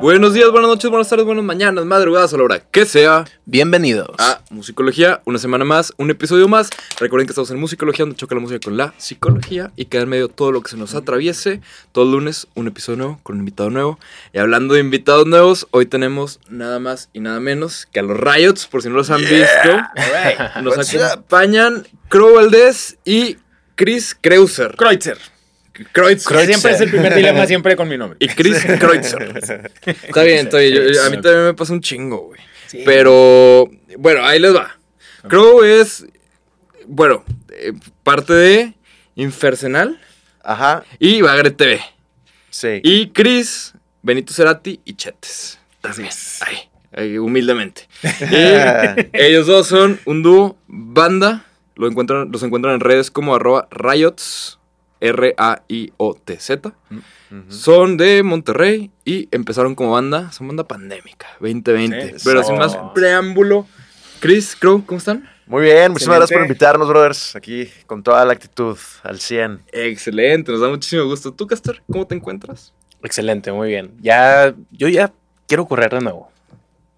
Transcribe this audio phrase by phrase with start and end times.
[0.00, 3.26] Buenos días, buenas noches, buenas tardes, buenas mañanas, madrugadas a la hora que sea.
[3.44, 4.08] Bienvenidos.
[4.18, 6.70] A Musicología, una semana más, un episodio más.
[6.98, 10.08] Recuerden que estamos en Musicología, donde choca la música con la psicología y queda en
[10.08, 11.60] medio todo lo que se nos atraviese.
[11.92, 13.98] Todo el lunes, un episodio nuevo con un invitado nuevo.
[14.32, 18.18] Y hablando de invitados nuevos, hoy tenemos nada más y nada menos que a los
[18.18, 20.62] Riots, por si no los han visto.
[20.62, 23.36] Nos acompañan Crow Valdés y
[23.74, 24.76] Chris Kreuzer.
[24.76, 25.18] Kreutzer.
[25.92, 26.36] Kreutzer.
[26.38, 28.16] Que siempre es el primer dilema, siempre con mi nombre.
[28.20, 29.70] Y Chris Kreutzer.
[29.86, 30.74] Está bien, está bien.
[30.74, 32.40] Yo- yo- a mí también me pasa un chingo, güey.
[32.66, 32.82] Sí.
[32.84, 34.78] Pero, bueno, ahí les va.
[35.28, 36.06] Crow es,
[36.86, 37.72] bueno, eh,
[38.02, 38.74] parte de
[39.16, 40.00] Infersenal
[40.42, 41.80] Ajá, y Bagre TV.
[42.48, 42.80] sí.
[42.82, 45.58] Y Chris, Benito Cerati y Chetes.
[45.82, 46.40] Así es.
[46.42, 46.56] Ahí,
[46.92, 47.88] ahí, humildemente.
[48.30, 51.44] Y ellos dos son un dúo, banda.
[51.74, 54.58] Lo encuentran, los encuentran en redes como arroba riots,
[55.00, 56.72] R-A-I-O-T-Z.
[57.48, 62.18] Son de Monterrey y empezaron como banda, son banda pandémica, 2020.
[62.18, 63.66] Sí, Pero sin más preámbulo.
[64.20, 65.28] Chris, Crow, ¿cómo están?
[65.46, 67.34] Muy bien, muchísimas gracias por invitarnos, brothers.
[67.34, 69.62] Aquí con toda la actitud, al 100.
[69.72, 71.32] Excelente, nos da muchísimo gusto.
[71.32, 72.74] ¿Tú, Caster, cómo te encuentras?
[73.02, 73.96] Excelente, muy bien.
[74.00, 75.12] Ya, yo ya
[75.46, 76.30] quiero correr de nuevo.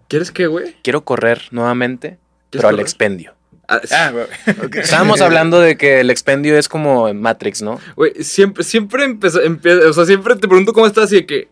[0.07, 0.75] ¿Quieres qué, güey?
[0.83, 3.33] Quiero correr nuevamente, pero al expendio.
[3.67, 4.25] Ah, Ah, güey.
[4.81, 7.79] Estábamos hablando de que el expendio es como en Matrix, ¿no?
[7.95, 11.47] Güey, siempre, siempre empezó, empie- o sea, siempre te pregunto cómo estás y de que,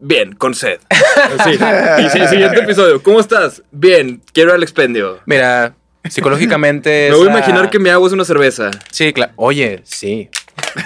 [0.00, 0.78] bien, con sed.
[1.44, 1.50] Sí.
[2.04, 3.62] Y sí, siguiente episodio, ¿cómo estás?
[3.70, 5.20] Bien, quiero el expendio.
[5.26, 5.74] Mira,
[6.08, 7.08] psicológicamente.
[7.10, 8.70] Me voy a imaginar que mi agua es una cerveza.
[8.90, 9.32] Sí, claro.
[9.36, 10.28] Oye, sí.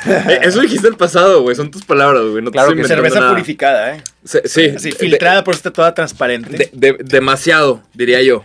[0.07, 2.43] Eh, Eso dijiste el pasado, güey, son tus palabras, güey.
[2.43, 3.33] No te Claro estoy que Cerveza nada.
[3.33, 4.03] purificada, ¿eh?
[4.25, 4.67] Sí, sí.
[4.77, 6.57] Así, De- filtrada, por eso está toda transparente.
[6.57, 8.45] de- de- demasiado, diría yo.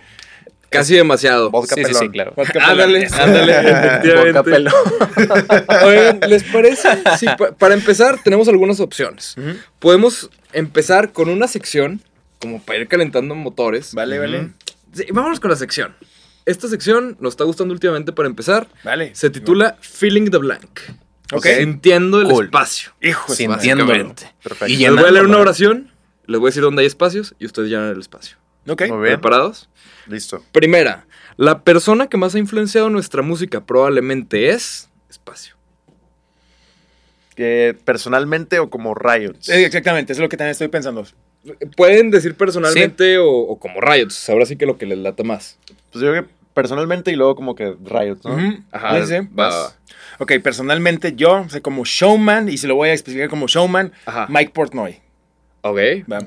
[0.72, 1.52] Casi demasiado.
[1.52, 2.02] Vodka Sí, sí, pelón.
[2.04, 2.34] sí, claro.
[2.36, 3.20] Vodka Ándale, pelón.
[3.20, 3.54] ándale,
[4.26, 4.70] Boca pelo.
[4.70, 5.86] efectivamente.
[5.86, 6.90] Oigan, ¿les parece?
[7.20, 9.36] Sí, pa- para empezar, tenemos algunas opciones.
[9.38, 9.58] Ujú.
[9.80, 12.02] Podemos empezar con una sección,
[12.40, 13.94] como para ir calentando motores.
[13.94, 14.50] Vale, vale.
[14.94, 15.94] Sí, vámonos con la sección.
[16.46, 18.68] Esta sección nos está gustando últimamente para empezar.
[18.84, 19.14] Vale.
[19.14, 20.80] Se titula Feeling the Blank.
[21.34, 21.46] Ok.
[21.48, 22.46] Sintiendo el Cool.
[22.46, 22.92] espacio.
[23.02, 23.34] Hijo.
[23.34, 24.16] Sintiéndolo.
[24.42, 24.68] Perfecto.
[24.68, 25.92] Y Les voy a leer una oración,
[26.28, 28.38] les voy a decir dónde hay espacios y ustedes llenan el espacio.
[28.68, 28.82] Ok.
[28.88, 29.20] Muy bien.
[29.20, 29.70] ¿Preparados?
[30.08, 30.44] Listo.
[30.52, 31.06] Primera,
[31.38, 34.90] la persona que más ha influenciado nuestra música probablemente es...
[35.10, 35.56] Espacio.
[37.36, 39.50] Que personalmente o como Riots.
[39.50, 41.06] Eh, Exactamente, eso es lo que también estoy pensando.
[41.76, 44.30] Pueden decir personalmente o, o como rayos.
[44.30, 45.58] Ahora sí que lo que les lata más.
[45.92, 48.64] Pues yo creo que personalmente y luego como que Riots, ¿no?
[48.72, 49.28] Ajá, Sí, sí.
[49.38, 49.74] va, va.
[50.20, 53.92] Ok, personalmente yo, o sea, como showman, y si lo voy a especificar como showman,
[54.06, 54.28] Ajá.
[54.30, 55.00] Mike Portnoy.
[55.62, 55.80] Ok.
[56.12, 56.20] Va.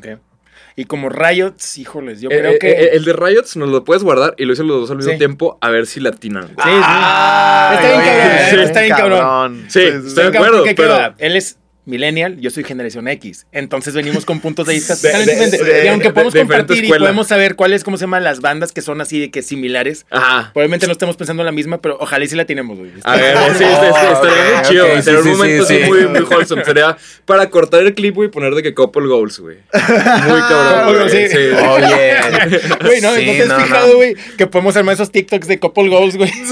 [0.77, 2.71] Y como Riots, híjoles, yo Eh, creo eh, que...
[2.71, 5.13] eh, el de Riots nos lo puedes guardar y lo hice los dos al mismo
[5.13, 5.19] Sí.
[5.19, 6.49] tiempo a ver si latinan.
[6.49, 6.63] Sí, sí.
[6.65, 9.65] Ay, Está bien cabrón, sí, está bien cabrón.
[9.69, 11.15] Sí, estoy de acuerdo, porque, ¿qué pero-?
[11.19, 13.47] Él es millennial, yo soy generación X.
[13.53, 15.75] Entonces venimos con puntos de vista De- totalmente de- diferentes.
[15.81, 18.73] de- y aunque de- podemos compartir y podemos saber cuáles, cómo se llaman las bandas
[18.73, 20.51] que son así de que similares, Ajá.
[20.53, 22.91] probablemente no estemos pensando en la misma, pero ojalá y sí la tenemos, güey.
[23.05, 25.03] A ver, sí, este- estaría muy chido.
[25.03, 25.91] Sería un momento sí, así sí.
[25.91, 26.65] muy, muy wholesome.
[26.65, 29.59] Sería para cortar el clip, güey, y poner de que couple goals, güey.
[29.73, 31.09] Muy cabrón.
[31.11, 31.17] Sí.
[31.19, 32.15] Oye.
[32.85, 33.15] Güey, ¿no?
[33.15, 33.95] Sí, ¿No te has no, fijado, no.
[33.97, 34.15] güey?
[34.37, 36.31] Que podemos armar esos TikToks de couple goals, güey.
[36.31, 36.45] Sí,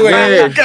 [0.00, 0.14] güey.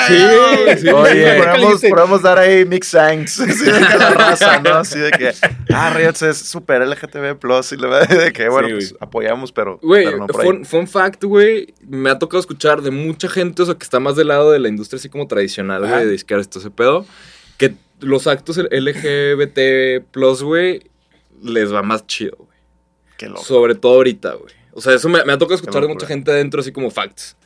[0.08, 0.88] Sí, sí.
[0.90, 1.34] Oye.
[1.42, 3.38] Podemos, podemos dar ahí mix sangs.
[3.86, 4.80] La.
[4.80, 5.34] Así de que,
[5.74, 7.72] ah, Riots es super LGTB Plus.
[7.72, 10.48] Y le va de que, bueno, Sí, pues apoyamos, pero, Güey, pero no por ahí.
[10.48, 14.00] fun, fun fact, güey, me ha tocado escuchar de mucha gente, o sea, que está
[14.00, 17.06] más del lado de la industria así como tradicional, güey, de discar esto, ese pedo,
[17.58, 20.04] que los actos LGBT+,
[20.44, 20.84] güey,
[21.42, 22.58] les va más chido, güey.
[23.18, 23.44] Qué loco.
[23.44, 24.54] Sobre todo ahorita, güey.
[24.74, 27.38] O sea, eso me, me ha tocado escuchar de mucha gente adentro, así como facts.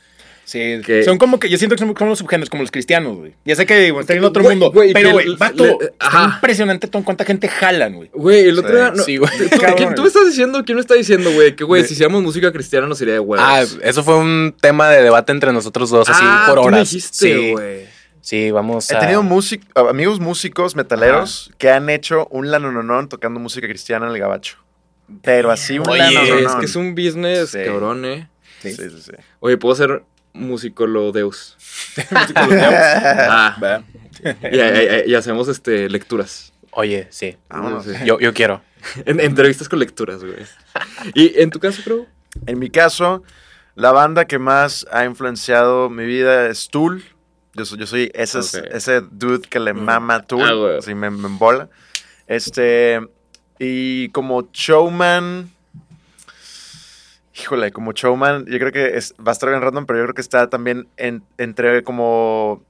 [0.50, 3.16] Sí, Que- son como que yo siento que son como los subgéneros, como los cristianos,
[3.18, 3.34] güey.
[3.44, 5.92] Ya sé que bueno, están en otro mundo, pero güey, vato, le-
[6.34, 8.10] impresionante todo cuánta gente jalan, güey.
[8.12, 8.74] Güey, el otro Sí.
[8.76, 8.90] día...
[8.90, 9.30] No, Sí, güey.
[9.38, 9.76] ¿tú- tú- Cabrón.
[9.76, 10.64] ¿Quién tú me estás diciendo?
[10.64, 11.54] ¿Quién me está diciendo, güey?
[11.54, 13.46] Que, güey, si hiciéramos música cristiana nos iría de huevos.
[13.48, 16.66] Ah, eso fue un tema de debate entre nosotros dos, así Ah, por tú me
[16.66, 16.90] horas.
[16.90, 17.86] dijiste, sí, güey.
[18.20, 18.98] sí, vamos He a.
[18.98, 24.18] tenido músic- amigos músicos metaleros que han hecho un lanononón tocando música cristiana en el
[24.18, 24.56] gabacho.
[25.22, 26.44] Pero así un Oye, lanononón.
[26.46, 27.58] Es que es un business, Sí.
[27.64, 28.28] cabrón, eh.
[28.62, 29.12] Sí, sí, sí.
[29.38, 31.56] Oye, puedo ser musicolodeus.
[32.34, 33.82] Ah, Ah,
[34.52, 36.52] y, y- y hacemos este, lecturas.
[36.72, 37.36] Oye, sí.
[37.48, 37.84] Vámonos.
[37.84, 37.92] Sí.
[38.04, 38.62] Yo, yo quiero.
[39.04, 40.36] En- entrevistas con lecturas, güey.
[41.14, 42.06] Y en tu caso, creo.
[42.46, 43.22] En mi caso,
[43.74, 47.02] la banda que más ha influenciado mi vida es Tool.
[47.54, 48.38] Yo soy, yo soy ese,
[48.72, 50.42] ese dude que le mama a Tool.
[50.74, 51.68] Ah, así me, me embola.
[52.26, 53.00] Este.
[53.58, 55.50] Y como showman.
[57.40, 60.14] Híjole, como showman, yo creo que es, va a estar bien random, pero yo creo
[60.14, 62.62] que está también en- entre como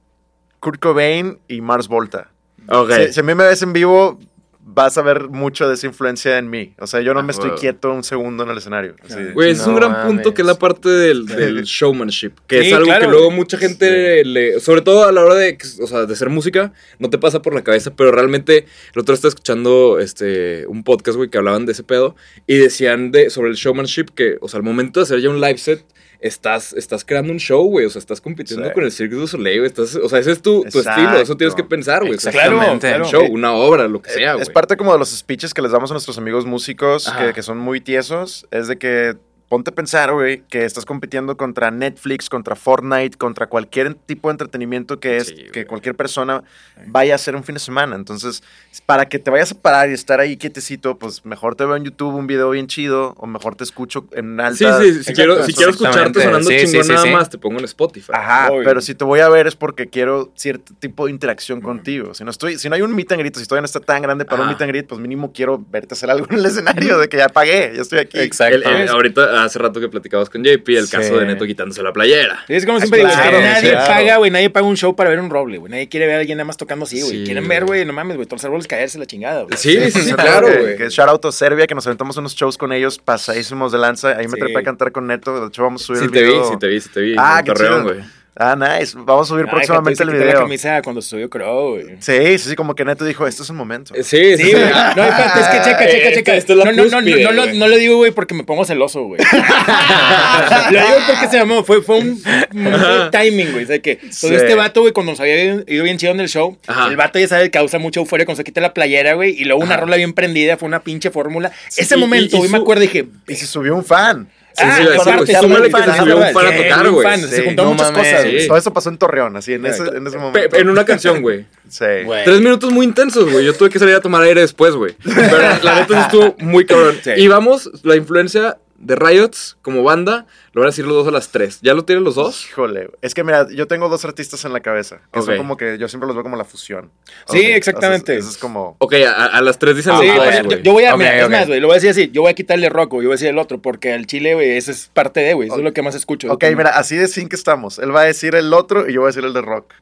[0.59, 2.29] Kurt Cobain y Mars Volta.
[2.69, 2.91] Ok.
[2.91, 4.19] Si, si a mí me ves en vivo,
[4.63, 6.73] vas a ver mucho de esa influencia en mí.
[6.79, 8.95] O sea, yo no Ah, me estoy quieto un segundo en el escenario.
[9.03, 9.15] Así.
[9.33, 12.61] Güey, ese es un No gran punto que es la parte del, del showmanship, que
[12.61, 13.05] Sí, es algo claro.
[13.05, 16.29] que luego mucha gente le, sobre todo a la hora de, o sea, de hacer
[16.29, 20.65] música, no te pasa por la cabeza, pero realmente el otro día estaba escuchando este
[20.67, 22.15] un podcast, güey, que hablaban de ese pedo
[22.47, 25.41] y decían de sobre el showmanship que, o sea, al momento de hacer ya un
[25.41, 25.83] live set
[26.21, 27.85] Estás, estás creando un show, güey.
[27.85, 28.73] O sea, estás compitiendo Sí.
[28.73, 29.67] con el Cirque du Soleil, güey.
[29.67, 31.17] Estás, o sea, ese es tu, tu estilo.
[31.17, 32.17] Eso tienes que pensar, güey.
[32.17, 34.53] Claro, un show, una obra, lo que Eh, sea, es güey.
[34.53, 37.57] parte como de los speeches que les damos a nuestros amigos músicos que, que son
[37.57, 38.47] muy tiesos.
[38.51, 39.17] Es de que
[39.51, 44.31] ponte a pensar, güey, que estás compitiendo contra Netflix, contra Fortnite, contra cualquier tipo de
[44.35, 46.41] entretenimiento que es Sí, que cualquier persona
[46.87, 47.97] vaya a hacer un fin de semana.
[47.97, 48.43] Entonces,
[48.85, 51.83] para que te vayas a parar y estar ahí quietecito, pues mejor te veo en
[51.83, 54.81] YouTube un video bien chido o mejor te escucho en Sí, alta.
[54.81, 57.09] sí, si quiero, si quiero escucharte sonando Sí, sí, chingón sí, nada sí.
[57.11, 58.13] más, te pongo en Spotify.
[58.13, 58.63] Ajá, Obvio.
[58.63, 62.13] pero si te voy a ver es porque quiero cierto tipo de interacción contigo.
[62.13, 64.01] Si no estoy, si no hay un meet and greet, si todavía no está tan
[64.01, 66.97] grande para un meet and greet, pues mínimo quiero verte hacer algo en el escenario
[66.99, 68.17] de que ya pagué, ya estoy aquí.
[68.17, 68.55] Exacto.
[68.55, 70.91] El- el- ahorita, hace rato que platicabas con JP, el Sí.
[70.97, 72.43] caso de Neto quitándose la playera.
[72.47, 73.87] Sí, es como siempre digo, claro, que nadie claro.
[73.87, 75.71] paga, güey, nadie paga un show para ver un roble, güey.
[75.71, 77.11] Nadie quiere ver a alguien nada más tocando así, güey.
[77.19, 79.57] Sí, Quieren ver, güey, no mames, güey, todos los árboles caerse la chingada, güey.
[79.57, 80.75] Sí, sí, sí, Sí, claro, güey.
[80.77, 84.17] Que shout out a Serbia, que nos aventamos unos shows con ellos pasadísimos de lanza.
[84.17, 85.39] Ahí me trepé a cantar con Neto.
[85.41, 87.15] De hecho, vamos a subir Sí el te vi, sí te vi, sí te vi.
[87.17, 88.20] Ah, qué Torreón, güey.
[88.37, 88.93] Ah, nice.
[88.97, 90.41] Vamos a subir Ay, próximamente que el se quitó la video.
[90.43, 91.97] camisa cuando subió Crow, güey.
[91.99, 93.93] Sí, sí, sí, como que Neto dijo, este es el momento.
[93.93, 94.63] Sí, sí, Sí, güey.
[94.63, 96.35] No, espérate, es que checa, checa, Esta- checa.
[96.35, 97.57] esta es la no, no, no, no, cúspide, no, lo- güey.
[97.59, 99.19] no lo digo, güey, porque me pongo celoso, güey.
[100.71, 103.63] lo digo porque se llamó, fue, fue un de timing, güey.
[103.65, 104.33] O sea, que todo Sí.
[104.35, 106.87] este vato, güey, cuando nos había ido bien chido en el show, Ajá.
[106.87, 109.43] el vato ya sabe que causa mucha euforia cuando se quita la playera, güey, y
[109.45, 111.51] luego una rola bien prendida, fue una pinche fórmula.
[111.75, 114.29] Ese y- momento, y güey, me acuerdo y dije, Y se subió un fan.
[114.53, 117.17] Sí, Ah, sí, aparte, se Súmale que se un subió un fan a tocar, güey.
[117.21, 118.11] Se juntaron no muchas mames.
[118.13, 118.47] cosas, Sí.
[118.47, 120.57] Todo eso pasó en Torreón, así, en ese, en ese momento.
[120.57, 121.45] En una canción, güey.
[121.69, 121.85] Sí.
[122.03, 122.25] Güey.
[122.25, 123.45] Tres minutos muy intensos, güey.
[123.45, 124.93] Yo tuve que salir a tomar aire después, güey.
[125.05, 126.97] Pero la neta estuvo muy cabrón.
[127.15, 131.11] Y vamos, la influencia de Riots como banda, lo van a decir los dos a
[131.11, 131.59] las tres.
[131.61, 132.45] ¿Ya lo tienen los dos?
[132.49, 135.25] Híjole, es que mira, yo tengo dos artistas en la cabeza, que Ok.
[135.25, 136.91] son como que yo siempre los veo como la fusión.
[137.27, 138.13] Sí, exactamente.
[138.13, 138.75] Eso es, eso es como...
[138.79, 140.61] Ok, a, a las tres dicen Sí, los pues, dos, yo, güey.
[140.63, 142.31] yo voy a, Ok, mira, es más, güey, lo voy a decir así, yo voy
[142.31, 144.71] a quitarle rock, güey, yo voy a decir el otro, porque al chile, güey, eso
[144.71, 146.31] es parte de, güey, eso es lo que más escucho.
[146.33, 147.79] Ok, mira, así de sin que estamos.
[147.79, 149.73] Él va a decir el otro y yo voy a decir el de rock.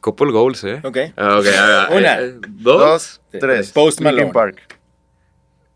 [0.00, 0.80] Couple goals, ¿eh?
[0.84, 0.98] Ok.
[1.16, 2.20] Ah, ok, ah, ah, Una.
[2.20, 3.22] eh, ¿Dos?
[3.40, 3.70] Tres.
[3.72, 4.32] Post Linkin Malone.
[4.32, 4.73] Park.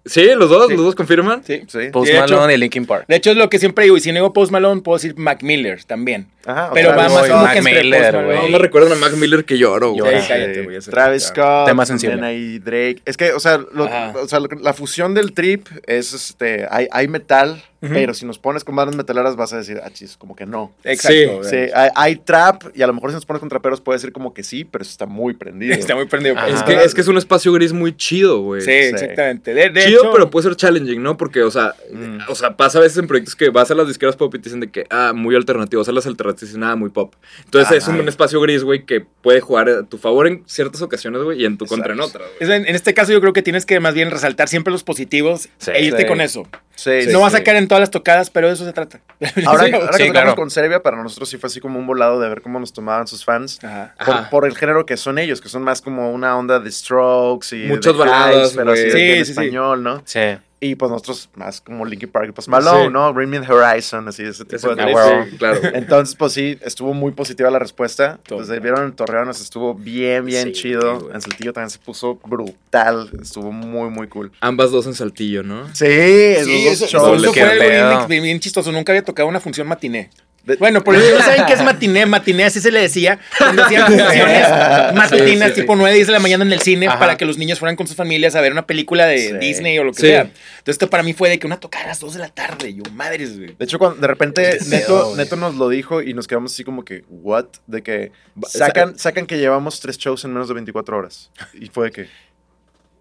[0.09, 0.75] Sí, los dos, Sí.
[0.75, 1.43] los dos confirman.
[1.45, 1.63] Sí.
[1.69, 1.79] Sí.
[1.93, 3.05] Post hecho- Malone y Linkin Park.
[3.09, 5.15] De hecho, es lo que siempre digo, y si no digo Post Malone, puedo decir
[5.17, 6.27] Mac Miller también.
[6.47, 8.15] Ajá, Pero va más como Mac que entre Miller.
[8.15, 8.35] Malone.
[8.43, 10.21] No me recuerdan a Mac Miller que lloro, güey.
[10.21, 11.23] Sí, cállate, güey, Travis.
[11.25, 12.25] Scott, Tema sensible.
[12.25, 13.03] ahí Drake.
[13.05, 13.85] Es que, o sea, lo-
[14.23, 18.65] o sea, la fusión del trip es, este, hay, hay metal, Pero si nos pones
[18.65, 20.73] con bandas metaleras vas a decir, ah, chis, como que no.
[20.83, 21.43] Exacto.
[21.45, 21.71] Sí, Sí, güey.
[21.75, 24.35] hay, hay trap y a lo mejor si nos pones con traperos puede decir como
[24.35, 25.75] que sí, pero eso está muy prendido.
[25.75, 26.35] Está muy prendido.
[26.35, 26.55] Pues.
[26.57, 28.63] Es que, es que es un espacio gris muy chido, güey.
[28.63, 29.55] Sí, exactamente.
[29.55, 31.17] De, de Chido, hecho, pero puede ser challenging, ¿no?
[31.17, 32.19] Porque, o sea, Mm.
[32.29, 34.45] o sea, pasa a veces en proyectos que vas a las disqueras pop y te
[34.45, 37.15] dicen de que, ah, muy alternativo, o sea, las alternativas dicen, nada, muy pop.
[37.45, 41.23] Entonces es un espacio gris, güey, que puede jugar a tu favor en ciertas ocasiones,
[41.23, 43.65] güey, y en tu contra en otras, en, en este caso yo creo que tienes
[43.67, 45.71] que más bien resaltar siempre los positivos Sí.
[45.75, 46.07] e irte Sí.
[46.09, 46.47] con eso.
[46.75, 49.01] Sí, no sí, vas a caer en todas las tocadas, pero de eso se trata.
[49.47, 49.73] Ahora, Sí.
[49.73, 50.35] ahora Sí, que tocamos claro.
[50.35, 53.07] con Serbia, para nosotros sí fue así como un volado de ver cómo nos tomaban
[53.07, 53.63] sus fans.
[53.63, 53.95] Ajá.
[54.05, 54.31] Por, Ajá.
[54.31, 57.69] por el género que son ellos, que son más como una onda de strokes y
[57.69, 59.31] de baladas, Hives, pero así en Sí, sí, sí.
[59.33, 60.03] español, ¿no?
[60.05, 60.21] Sí.
[60.61, 62.91] Y pues nosotros más como Linkin Park y pues Malone, Sí.
[62.93, 63.13] ¿no?
[63.15, 65.61] Bring Me the Horizon, así ese tipo Ese- de sí, claro.
[65.73, 68.19] Entonces, pues sí, estuvo muy positiva la respuesta.
[68.27, 68.39] Todo.
[68.45, 71.11] Pues vieron en Torreón, nos estuvo bien, bien Sí, chido.
[71.15, 73.09] En Saltillo también se puso brutal.
[73.23, 74.33] Estuvo muy, muy cool.
[74.41, 75.73] Ambas dos en Saltillo, ¿no?
[75.75, 77.23] Sí, esos Sí, dos eso, shows.
[77.23, 77.43] eso fue
[77.79, 78.73] algo bien chistoso.
[78.73, 80.11] Nunca había tocado una función matiné.
[80.57, 82.07] Bueno, por eso no saben qué es matiné.
[82.07, 83.19] Matiné, así se le decía.
[83.39, 84.49] Cuando hacían funciones
[84.95, 85.79] matutinas, Sí, sí, tipo sí.
[85.81, 86.99] 9, 10 de la mañana en el cine, Ajá.
[86.99, 89.39] para que los niños fueran con sus familias a ver una película de.
[89.39, 90.21] Disney o lo que sea.
[90.23, 92.75] Entonces, esto para mí fue de que una tocada a las 2 de la tarde.
[92.75, 93.55] Yo, madres, güey.
[93.59, 95.15] De hecho, cuando de repente Neto.
[95.17, 97.47] Neto nos lo dijo y nos quedamos así como que, ¿what?
[97.67, 98.13] De que
[98.47, 101.31] sacan, sacan que llevamos tres shows en menos de 24 horas.
[101.55, 102.28] Y fue de que.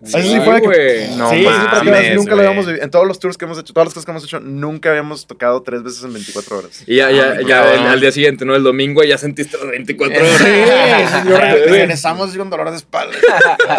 [0.03, 1.15] Sí, Así sí fue que- güey.
[1.17, 2.83] No sí, mames, nunca lo habíamos vivido.
[2.83, 5.25] En todos los tours que hemos hecho, todas las cosas que hemos hecho, nunca habíamos
[5.25, 6.83] tocado tres veces en 24 horas.
[6.85, 8.55] Y ya, ya, Ay, ya el- al día siguiente, ¿no?
[8.55, 10.37] El domingo ya sentiste las 24 horas.
[10.37, 13.15] Sí, yo re- regresamos así con dolor de espalda.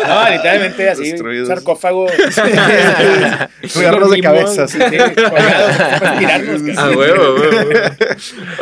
[0.08, 1.46] No, literalmente así, Destruidos.
[1.46, 2.06] sarcófago.
[3.72, 4.78] Cuidarnos de cabeza, sí.
[4.78, 6.96] Sí, colgados, para tirarnos, Ah, casi.
[6.96, 7.90] huevo, huevo, huevo.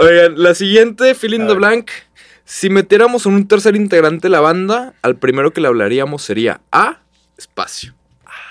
[0.01, 1.91] Oigan, la siguiente, Feeling the Blank.
[2.45, 6.99] Si metiéramos un tercer integrante de la banda, al primero que le hablaríamos sería A.
[7.37, 7.95] Espacio.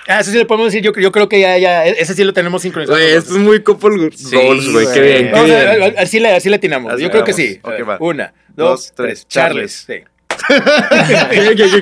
[0.08, 0.84] Ah, eso sí le podemos decir.
[0.84, 2.98] Yo, yo creo que ya, ya, ese sí lo tenemos sincronizado.
[2.98, 4.86] Güey, esto es muy couple Sí, goals, güey.
[4.94, 5.12] Qué güey.
[5.14, 5.98] bien, qué Vamos a- bien.
[5.98, 6.94] a- así, le, así le atinamos.
[6.94, 7.60] Así Yo creo que sí.
[7.64, 7.98] Ok, va.
[8.00, 9.20] Una, Dos, dos, tres.
[9.20, 9.28] tres.
[9.28, 9.86] Charles.
[9.88, 9.96] Sí.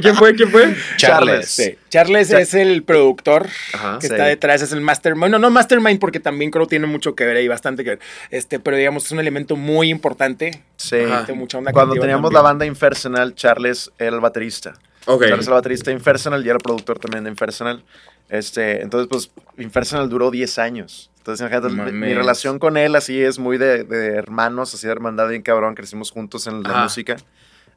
[0.02, 0.36] ¿Quién, fue?
[0.36, 0.76] ¿Quién fue?
[0.98, 1.50] Charles.
[1.50, 1.76] Sí.
[1.90, 3.98] Charles Cha- es el productor Ajá.
[4.00, 4.14] que Sí.
[4.14, 5.20] está detrás, es el mastermind.
[5.22, 8.00] Bueno, no mastermind porque también creo tiene mucho que ver ahí, bastante que ver.
[8.30, 10.64] Este, pero digamos, es un elemento muy importante.
[10.78, 10.98] Sí.
[11.36, 12.34] Mucha onda Cuando teníamos también.
[12.36, 14.74] la banda Infernal, Charles era el baterista.
[15.06, 15.26] Ok.
[15.28, 17.84] Charles el baterista de Infernal y era productor también de Infernal.
[18.30, 21.10] Este, entonces, pues, Infernal duró 10 años.
[21.18, 21.50] Entonces,
[21.94, 25.76] mi- relación con él así es muy de, de hermanos, así de hermandad bien cabrón,
[25.76, 26.84] crecimos juntos en la Ajá.
[26.84, 27.16] música.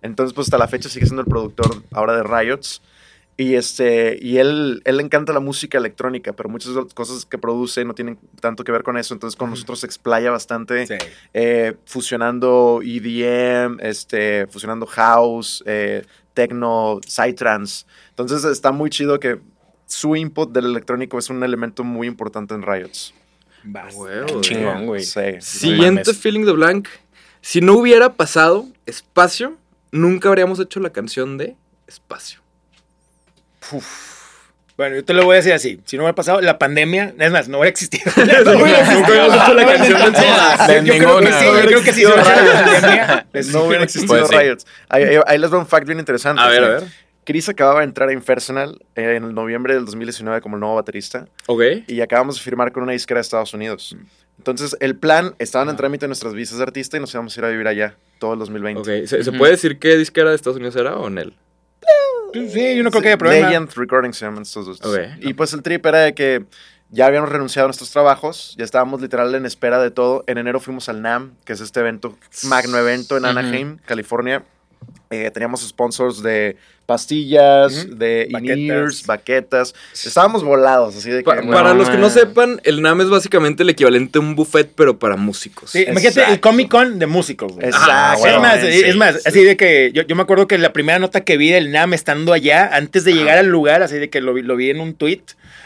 [0.02, 2.82] Entonces, pues, hasta la fecha sigue siendo el productor ahora de Riots.
[3.38, 7.84] Y, este, y él, él le encanta la música electrónica, pero muchas cosas que produce
[7.84, 9.12] no tienen tanto que ver con eso.
[9.12, 10.94] Entonces, con nosotros se explaya bastante Sí.
[11.34, 16.02] eh, fusionando EDM, este, fusionando house, eh,
[16.36, 17.86] techno, psytrance.
[18.10, 19.40] Entonces está muy chido que
[19.86, 23.14] su input del electrónico es un elemento muy importante en Riots.
[23.94, 25.02] Huevo, Chingón, güey.
[25.02, 25.40] Sí.
[25.40, 26.18] Siguiente mames.
[26.18, 26.88] feeling de Blank.
[27.40, 29.56] Si no hubiera pasado espacio,
[29.90, 32.40] nunca habríamos hecho la canción de espacio.
[34.76, 35.80] Bueno, yo te lo voy a decir así.
[35.86, 38.04] Si no hubiera pasado la pandemia, es más, no hubiera existido.
[38.16, 40.80] Nunca habíamos hecho la canción de.
[40.80, 42.02] De Yo creo que sí, yo creo que sí.
[42.02, 44.26] Si no hubiera la pandemia, No hubiera existido.
[44.28, 44.66] Riots.
[44.88, 46.42] Ahí, ahí- les doy un fact bien interesante.
[46.42, 46.82] A ver, a ver.
[47.24, 51.26] Chris acababa de entrar a Infernal en el noviembre del 2019 como el nuevo baterista
[51.46, 51.62] Ok.
[51.88, 53.96] y acabamos de firmar con una disquera de Estados Unidos.
[54.38, 55.76] Entonces, el plan, estaban en Ah.
[55.78, 58.38] trámite nuestras visas de artista y nos íbamos a ir a vivir allá todo el
[58.38, 58.80] 2020.
[58.80, 59.06] Ok.
[59.08, 59.38] ¿Se, se Ujú.
[59.38, 61.34] puede decir qué disquera de Estados Unidos era o en él?
[62.32, 63.48] Sí, yo no creo que haya problema.
[63.48, 64.80] Legend Recording se llaman estos dos.
[65.20, 66.44] Y pues el trip era de que
[66.90, 70.22] ya habíamos renunciado a nuestros trabajos, ya estábamos literal en espera de todo.
[70.26, 73.24] En enero fuimos al NAM, que es este evento, magno evento en.
[73.24, 74.44] Anaheim, California.
[75.10, 78.56] Eh, teníamos sponsors de pastillas, de Baquetas.
[78.58, 79.74] in-ears, baquetas.
[79.92, 81.24] Estábamos volados, así de que...
[81.24, 84.34] Pa- no para los que no sepan, el NAM es básicamente el equivalente a un
[84.34, 85.70] buffet, pero para músicos.
[85.70, 86.40] Sí, imagínate el.
[86.40, 87.52] Comic Con de músicos.
[87.52, 87.66] güey.
[87.66, 87.90] Exacto.
[87.92, 89.22] Ah, es más, sí, es más, sí.
[89.26, 91.92] así de que yo, yo me acuerdo que la primera nota que vi del NAM
[91.94, 94.80] estando allá, antes de llegar al lugar, así de que lo, vi- lo vi en
[94.80, 95.22] un tweet,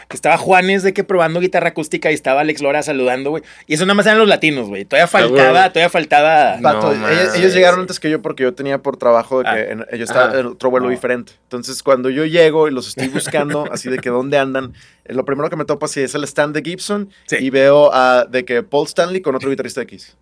[0.09, 3.43] que estaba Juanes de que probando guitarra acústica y estaba Alex Lora saludando, güey.
[3.67, 4.83] Y eso nada más eran los latinos, güey.
[4.83, 6.57] Todavía faltaba, todavía faltaba.
[7.35, 9.59] Ellos, llegaron antes que yo porque yo tenía por trabajo de que Ah.
[9.71, 10.39] en- yo estaba Ajá.
[10.39, 10.91] en otro vuelo No.
[10.91, 11.10] diferente.
[11.13, 14.73] Entonces, cuando yo llego y los estoy buscando, así de que dónde andan,
[15.05, 17.37] eh, lo primero que me topo así es el stand de Gibson Sí.
[17.39, 20.15] y veo a, de que Paul Stanley con otro guitarrista Kiss.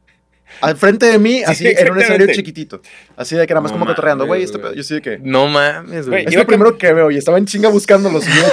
[0.61, 2.81] Al frente de mí, así en un escenario chiquitito.
[3.15, 4.73] Así de que nada más No como cotorreando, güey, este pedo.
[4.73, 5.19] Yo sí de que.
[5.21, 6.25] No mames, Güey.
[6.25, 8.23] Es Yo lo primero que veo y estaba en chinga buscándolos.
[8.27, 8.43] y yo,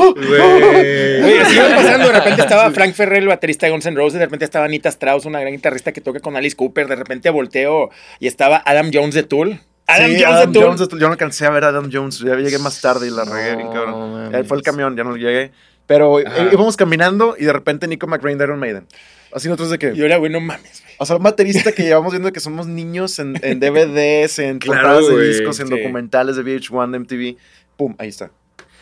[0.00, 0.14] ¡Oh!
[0.14, 4.18] Güey, así iba pasando, de repente estaba Frank Ferrer, el baterista de Guns N' Roses,
[4.18, 7.28] de repente estaba Anita Strauss, una gran guitarrista que toca con Alice Cooper, de repente
[7.30, 9.60] volteo y estaba Adam Jones de Tool.
[9.86, 10.60] Adam Sí, Jones Adam de.
[10.62, 10.88] Jones.
[10.88, 12.18] Yo no alcancé a ver a Adam Jones.
[12.20, 14.12] Ya llegué más tarde y la regué bien cabrón.
[14.12, 14.32] mames.
[14.32, 15.52] Ya fue el camión, ya no llegué.
[15.86, 16.48] Pero eh, Ajá.
[16.52, 18.86] íbamos caminando y de repente Nico McRae de Iron Maiden.
[19.32, 19.94] Así nosotros de Y que.
[19.96, 20.94] yo era, güey, no mames, güey.
[20.98, 24.80] O sea, un baterista que llevamos viendo que somos niños en, en DVDs, en Claro,
[25.00, 25.76] portadas de discos, en sí.
[25.76, 27.36] documentales de VH1, de MTV.
[27.76, 28.30] Pum, ahí está.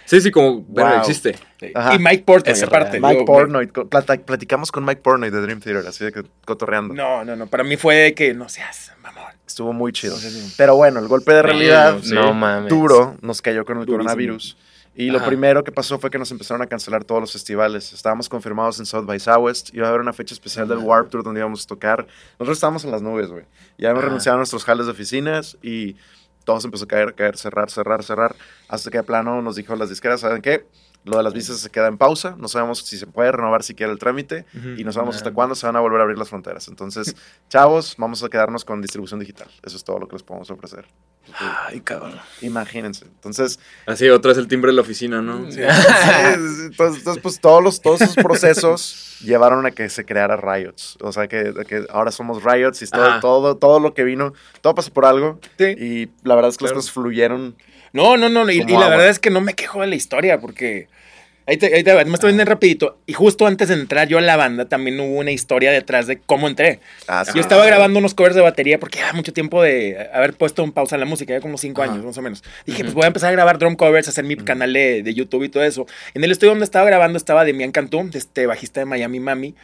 [0.05, 0.99] Sí, sí, como, Wow.
[0.99, 1.35] existe.
[1.75, 1.95] Ajá.
[1.95, 2.91] Y Mike Portnoy, Es aparte.
[2.99, 3.03] real.
[3.03, 3.67] Mike digo, Portnoy.
[3.67, 6.93] plata- platicamos con Mike Portnoy de Dream Theater, así de que cotorreando.
[6.93, 7.47] No, no, no.
[7.47, 9.32] Para mí fue de que no seas mamón.
[9.47, 10.17] Estuvo muy chido.
[10.57, 12.15] Pero bueno, el golpe de realidad Sí.
[12.15, 12.69] No mames.
[12.71, 14.05] duro nos cayó con el Durísimo.
[14.05, 14.57] coronavirus.
[14.95, 15.27] Y lo Ajá.
[15.27, 17.93] primero que pasó fue que nos empezaron a cancelar todos los festivales.
[17.95, 19.75] Estábamos confirmados en South by Southwest.
[19.75, 22.07] Iba a haber una fecha especial del Warp Tour donde íbamos a tocar.
[22.39, 23.45] Nosotros estábamos en las nubes, güey.
[23.79, 24.09] Ya hemos Ajá.
[24.09, 25.97] renunciado a nuestros jales de oficinas y
[26.45, 28.37] todo se empezó a caer, caer, cerrar, cerrar, cerrar.
[28.69, 30.67] Hasta que de plano nos dijo las disqueras, ¿saben qué?
[31.05, 32.37] Lo de las visas se queda en pausa.
[32.39, 34.45] No sabemos si se puede renovar siquiera el trámite.
[34.77, 36.69] Y no sabemos hasta cuándo se van a volver a abrir las fronteras.
[36.69, 37.17] Entonces,
[37.49, 39.49] chavos, vamos a quedarnos con distribución digital.
[39.65, 40.87] Eso es todo lo que les podemos ofrecer.
[41.39, 42.19] Ay, cabrón.
[42.41, 43.05] Imagínense.
[43.07, 45.51] Entonces, Así, otra vez el timbre de la oficina, ¿no?
[45.51, 50.99] Sí, entonces, entonces, pues todos, los, todos esos procesos llevaron a que se creara Riots.
[51.01, 54.75] O sea, que, que ahora somos Riots y todo, todo, todo lo que vino, todo
[54.75, 55.39] pasó por algo.
[55.59, 55.65] Sí.
[55.79, 56.77] Y la verdad es que Claro.
[56.77, 57.57] las cosas fluyeron.
[57.93, 58.51] No, no, no.
[58.51, 60.89] Y, y la verdad es que no me quejo de la historia porque.
[61.45, 62.99] Ahí te, ahí te va, me estoy viendo rapidito.
[63.05, 66.19] Y justo antes de entrar yo a la banda también hubo una historia detrás de
[66.19, 66.79] cómo entré.
[67.09, 67.33] Ah, sí.
[67.35, 70.71] Yo estaba grabando unos covers de batería porque llevaba mucho tiempo de haber puesto en
[70.71, 71.93] pausa la música, ya como cinco Ajá.
[71.93, 72.45] años más o menos.
[72.65, 75.43] Dije, pues voy a empezar a grabar drum covers, hacer mi canal de, de YouTube
[75.43, 75.85] y todo eso.
[76.15, 79.55] En el estudio donde estaba grabando estaba Demian Cantú, este bajista de Miami Mami.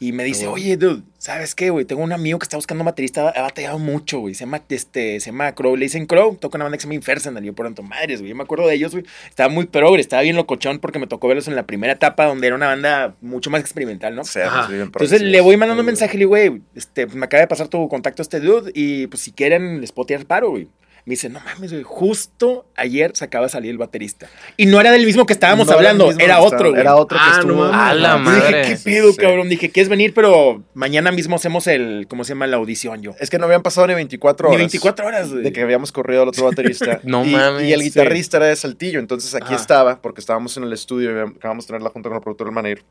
[0.00, 1.84] Y me dice, oye, dude, ¿sabes qué, güey?
[1.84, 4.34] Tengo un amigo que está buscando baterista, ha batallado mucho, güey.
[4.34, 5.74] Se llama, este, se llama Crow.
[5.74, 7.42] Le dicen Crow, toca una banda que se llama Infernal.
[7.42, 8.28] Y yo, por tanto, madres, güey.
[8.28, 9.04] Yo me acuerdo de ellos, güey.
[9.28, 12.46] Estaba muy progre, estaba bien locochón porque me tocó verlos en la primera etapa donde
[12.46, 14.22] era una banda mucho más experimental, ¿no?
[14.22, 17.26] Pues, bien Entonces le voy mandando un mensaje y le digo, güey, este, pues me
[17.26, 20.26] acaba de pasar tu contacto a este dude y pues si quieren les puedo tirar
[20.26, 20.68] paro, güey.
[21.08, 24.28] Me dice, no mames, güey, justo ayer se acaba de salir el baterista.
[24.58, 26.78] Y no era del mismo que estábamos No hablando, era otro, güey.
[26.82, 27.64] Era otro que Ah, estuvo.
[27.64, 28.62] A la Yo dije, madre.
[28.68, 29.16] ¿qué pedo, Sí.
[29.16, 29.48] cabrón?
[29.48, 30.12] Dije, ¿quieres venir?
[30.12, 32.46] Pero mañana mismo hacemos el, ¿cómo se llama?
[32.46, 33.12] La audición yo.
[33.20, 34.60] Es que no habían pasado ni 24 Ni horas.
[34.64, 35.44] 24 horas, güey.
[35.44, 37.00] De que habíamos corrido al otro baterista.
[37.04, 37.86] No y, mames, Y el sí.
[37.86, 38.98] guitarrista era de Saltillo.
[39.00, 39.56] Entonces aquí Ajá.
[39.56, 42.48] estaba, porque estábamos en el estudio y acabamos de tener la junta con el productor
[42.48, 42.84] del manager.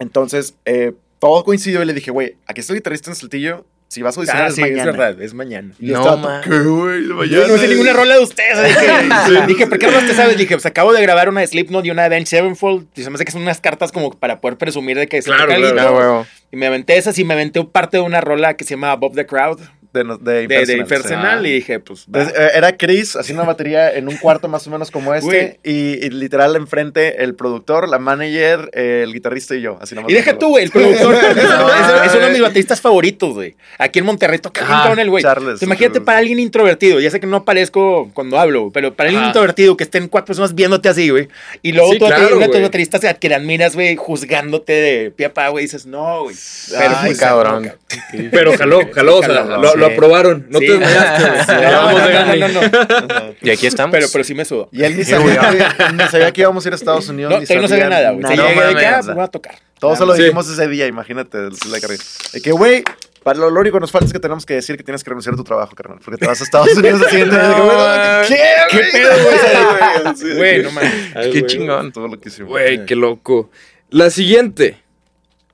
[0.00, 3.64] Entonces, eh, todo coincidió y le dije, güey, aquí está el guitarrista en Saltillo.
[3.94, 4.80] Si vas a audicionar Ah, es sí, mañana.
[4.80, 5.72] es verdad, es mañana.
[5.78, 6.40] Y No, estaba.
[6.40, 7.02] ¿qué, güey?
[7.02, 7.46] Mañana.
[7.46, 8.58] no sé ninguna rola de ustedes.
[9.28, 10.36] Dije, dije ¿por qué rolas te sabes?
[10.36, 12.88] Dije, pues acabo de grabar una de Slipknot y una de Avenged Sevenfold.
[12.96, 15.30] Y se me hace que son unas cartas como para poder presumir de que se
[15.30, 15.80] Claro, claro.
[15.80, 16.00] algo.
[16.00, 16.26] Ah.
[16.50, 19.14] Y me aventé esas y me aventé parte de una rola que se llama Bob
[19.14, 19.60] the Crowd
[19.94, 21.46] De, de de, de Impersonal.
[21.46, 22.00] Y dije, pues.
[22.02, 22.22] va.
[22.22, 25.60] Entonces, eh, era Chris haciendo una batería en un cuarto más o menos como este.
[25.62, 29.78] Y, y literal enfrente el productor, la manager, eh, el guitarrista y yo.
[29.80, 31.14] Así nomás Y deja tú, güey, el productor.
[31.36, 33.54] es, No, es uno de mis bateristas favoritos, güey.
[33.78, 35.22] Aquí en Monterrey toca bien cabrón el güey.
[35.22, 36.98] Charles, Entonces, Imagínate para alguien introvertido.
[37.00, 39.28] Ya sé que no aparezco cuando hablo, pero para alguien Ajá.
[39.30, 41.28] introvertido que estén cuatro personas viéndote así, güey.
[41.62, 45.10] Y luego Sí, tú claro, uno de tus bateristas que le admiras, güey, juzgándote de
[45.10, 45.64] pie a pa, güey.
[45.64, 46.36] Dices, no, güey.
[46.70, 47.64] Pero Ay, pues, cabrón.
[47.64, 48.30] cabrón.
[48.30, 49.83] Pero jaló, jaló, o sea, Jaló, lo, sí.
[49.88, 50.46] Lo aprobaron.
[50.50, 50.66] No Sí.
[50.66, 51.72] te desmayaste, güey.
[51.72, 53.34] No, no, no, no, no, no.
[53.42, 53.92] Y aquí estamos.
[53.92, 54.68] Pero, pero sí me sudo.
[54.72, 57.32] Y él ni sabía, que, ni sabía que íbamos a ir a Estados Unidos.
[57.32, 58.24] No, todavía no sabía nada, güey.
[58.26, 59.54] Se No llegué de que, ah, pues voy a tocar.
[59.78, 60.22] Todo se lo Sí.
[60.22, 61.38] dijimos ese día, imagínate
[61.70, 62.02] la carrera.
[62.32, 62.82] De que, güey,
[63.22, 65.10] para lo, lo único que nos falta es que tenemos que decir que tienes que
[65.10, 65.98] renunciar a tu trabajo, carnal.
[66.04, 68.38] Porque te vas a Estados Unidos el siguiente güey, ¿Qué,
[68.70, 70.36] ¿Qué pedo, güey?
[70.36, 70.92] Güey, no mames.
[71.32, 71.92] Qué chingón.
[71.92, 72.50] Todo lo que hicimos.
[72.50, 73.50] Güey, qué loco.
[73.90, 74.78] La siguiente.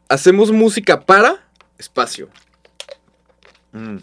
[0.08, 1.36] Hacemos música para
[1.78, 2.28] espacio.
[3.72, 3.98] Mm.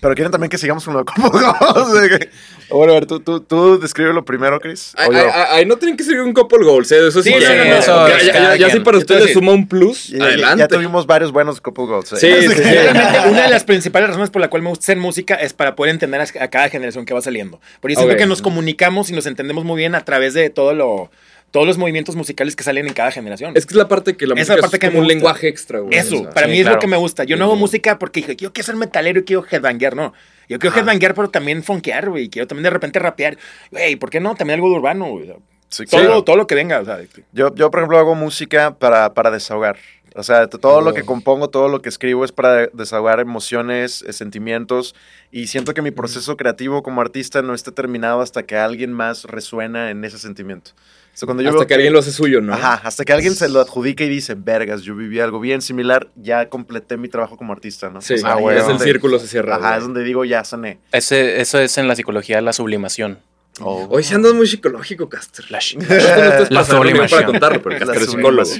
[0.00, 1.30] Pero quieren también que sigamos con lo de cómo.
[2.68, 4.92] Bueno, a ver, tú, tú, tú describe lo primero, Chris.
[4.96, 7.06] Ay, no tienen que ser un couple goals, ¿eh?
[7.06, 8.82] Eso sí, Sí, ya, no, no, no, ya- eso ya- cada ya- ya si quien.
[8.84, 10.58] para ustedes suma un plus, Ya- ya- adelante.
[10.58, 12.12] Ya tuvimos varios buenos couple goals.
[12.14, 12.16] eh.
[12.16, 12.62] Sí, sí, sí.
[13.30, 15.92] Una de las principales razones por la cual me gusta hacer música es para poder
[15.92, 17.60] entender a, cada generación que va saliendo.
[17.80, 18.18] Porque yo siento Ok.
[18.18, 21.08] que nos comunicamos y nos entendemos muy bien a través de todo lo,
[21.56, 23.52] todos los movimientos musicales que salen en cada generación.
[23.56, 25.78] Es que es la parte que la música parte es que como un lenguaje extra,
[25.80, 25.98] güey.
[25.98, 26.30] Eso, o sea.
[26.32, 27.24] para sí, mí es lo que me gusta.
[27.24, 30.12] Yo no hago música porque dije, yo quiero ser metalero y quiero headbanguear, no.
[30.50, 32.28] Yo quiero headbanguear, pero también funkear, güey.
[32.28, 33.38] Quiero también de repente rapear.
[33.70, 34.34] Güey, ¿por qué no?
[34.34, 35.32] También algo de urbano, güey.
[35.70, 36.24] Sí, Todo, claro.
[36.24, 36.98] todo lo que venga, o sea.
[37.32, 39.78] Yo, yo, por ejemplo, hago música para, para desahogar.
[40.14, 40.94] O sea, todo lo Oh.
[40.94, 44.94] que compongo, todo lo que escribo es para desahogar emociones, eh, sentimientos.
[45.30, 49.24] Y siento que mi proceso creativo como artista no está terminado hasta que alguien más
[49.24, 50.72] resuena en ese sentimiento.
[51.16, 52.52] O sea, cuando yo Hasta veo que alguien lo hace suyo, ¿no?
[52.52, 56.08] Ajá, hasta que alguien se lo adjudique y dice, vergas, yo viví algo bien similar,
[56.14, 58.02] ya completé mi trabajo como artista, ¿no?
[58.02, 58.56] Sí, O sea, Ah, güey.
[58.58, 59.54] es el donde- círculo se cierra.
[59.56, 59.78] Ajá, güey.
[59.78, 60.78] es donde digo, ya sané.
[60.92, 63.18] Ese, eso es en la psicología la sublimación.
[63.60, 65.50] Hoy sí andas muy psicológico, Caster.
[65.50, 67.24] La, Esto no estás La para sublimación.
[67.24, 68.50] contarlo, pero La Caster es psicólogo.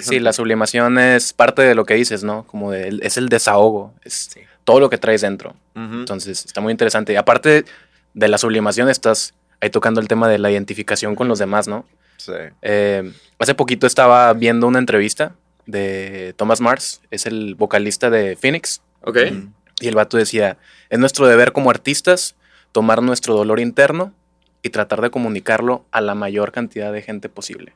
[0.00, 2.44] Sí, la sublimación es parte de lo que dices, ¿no?
[2.46, 4.30] Como de, es el desahogo, es
[4.64, 5.54] todo lo que traes dentro.
[5.74, 7.12] Entonces, está muy interesante.
[7.12, 7.66] Y aparte
[8.14, 11.84] de la sublimación, estás ahí tocando el tema de la identificación con los demás, ¿no?
[12.16, 12.32] Sí.
[12.62, 15.34] Eh, hace poquito estaba viendo una entrevista
[15.66, 19.18] de Thomas Mars, es el vocalista de Phoenix, Ok.
[19.30, 19.48] Ujú.
[19.80, 20.58] y el vato decía,
[20.90, 22.36] es nuestro deber como artistas
[22.72, 24.12] tomar nuestro dolor interno
[24.62, 27.72] y tratar de comunicarlo a la mayor cantidad de gente posible.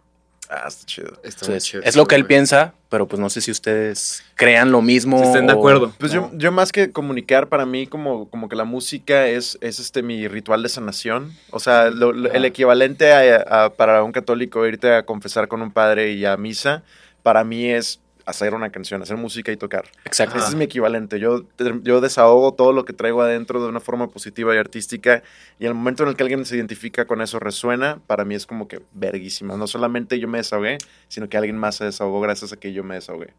[0.52, 1.06] Ah, está chido.
[1.22, 2.28] Está muy Entonces, chido es lo que él güey.
[2.28, 5.18] piensa, pero pues no sé si ustedes crean lo mismo.
[5.20, 5.92] Si estén de o- acuerdo.
[5.98, 9.78] Pues yo, yo más que comunicar, para mí como, como que la música es, es
[9.78, 11.32] este mi ritual de sanación.
[11.50, 15.62] O sea, lo- lo- el equivalente a, a- para un católico irte a confesar con
[15.62, 16.82] un padre y a misa,
[17.22, 19.84] para mí es hacer una canción, hacer música y tocar.
[20.04, 20.38] Exacto.
[20.38, 21.18] Ese es mi equivalente.
[21.20, 21.44] Yo,
[21.82, 25.22] yo desahogo todo lo que traigo adentro de una forma positiva y artística.
[25.58, 28.46] Y el momento en el que alguien se identifica con eso, resuena, para mí es
[28.46, 29.56] como que verguísima.
[29.56, 32.82] No solamente yo me desahogué, sino que alguien más se desahogó gracias a que yo
[32.84, 33.34] me desahogué.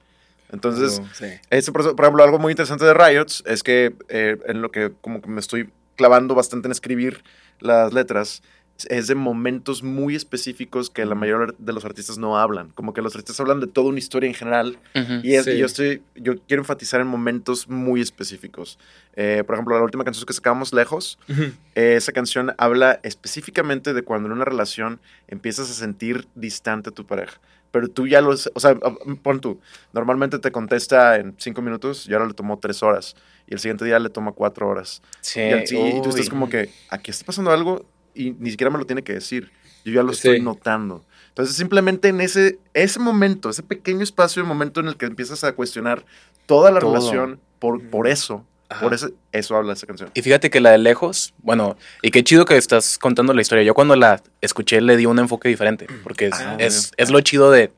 [0.51, 1.25] Entonces, Sí.
[1.49, 4.91] ese proceso- por ejemplo, algo muy interesante de Riots es que eh, en lo que
[5.01, 7.23] como que me estoy clavando bastante en escribir
[7.59, 8.41] las letras
[8.89, 12.69] es de momentos muy específicos que la mayoría de los artistas no hablan.
[12.69, 15.13] Como que los artistas hablan de toda una historia en general Ujú.
[15.23, 15.51] y, es- Sí.
[15.51, 18.77] y yo estoy, yo quiero enfatizar en momentos muy específicos.
[19.15, 21.43] Eh, por ejemplo, la última canción que sacamos, Lejos, Ujú.
[21.75, 26.93] eh, esa canción habla específicamente de cuando en una relación empiezas a sentir distante a
[26.93, 27.39] tu pareja.
[27.71, 28.31] Pero tú ya lo...
[28.31, 29.61] O sea, ah, pon tú.
[29.93, 33.15] Normalmente te contesta en cinco minutos y ahora le tomó tres horas.
[33.47, 35.01] Y el siguiente día le toma cuatro horas.
[35.21, 35.53] Sí, Y,
[35.97, 37.85] y- tú estás como que, aquí está pasando algo
[38.15, 39.51] y ni siquiera me lo tiene que decir.
[39.85, 40.43] Yo ya lo estoy Sí.
[40.43, 41.03] notando.
[41.29, 45.53] Entonces, simplemente en ese, ese momento, ese pequeño espacio, momento en el que empiezas a
[45.53, 46.03] cuestionar
[46.45, 46.93] toda la Todo.
[46.95, 48.81] relación por, por eso, Ajá.
[48.81, 50.11] por ese, eso habla esa canción.
[50.13, 53.63] Y fíjate que la de lejos, bueno, y qué chido que estás contando la historia.
[53.63, 57.21] Yo cuando la escuché le di un enfoque diferente, porque es, Ah, es, es lo
[57.21, 57.71] chido de,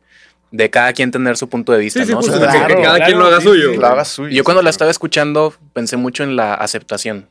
[0.52, 2.18] de cada quien tener su punto de vista, Sí, sí, ¿no?
[2.18, 2.82] justo, Su que- que, perspectiva.
[2.84, 3.76] cada quien claro, lo haga sí, suyo.
[3.80, 4.30] Lo hagas suyo.
[4.36, 7.30] Yo cuando la sí, estaba escuchando pensé mucho en la aceptación.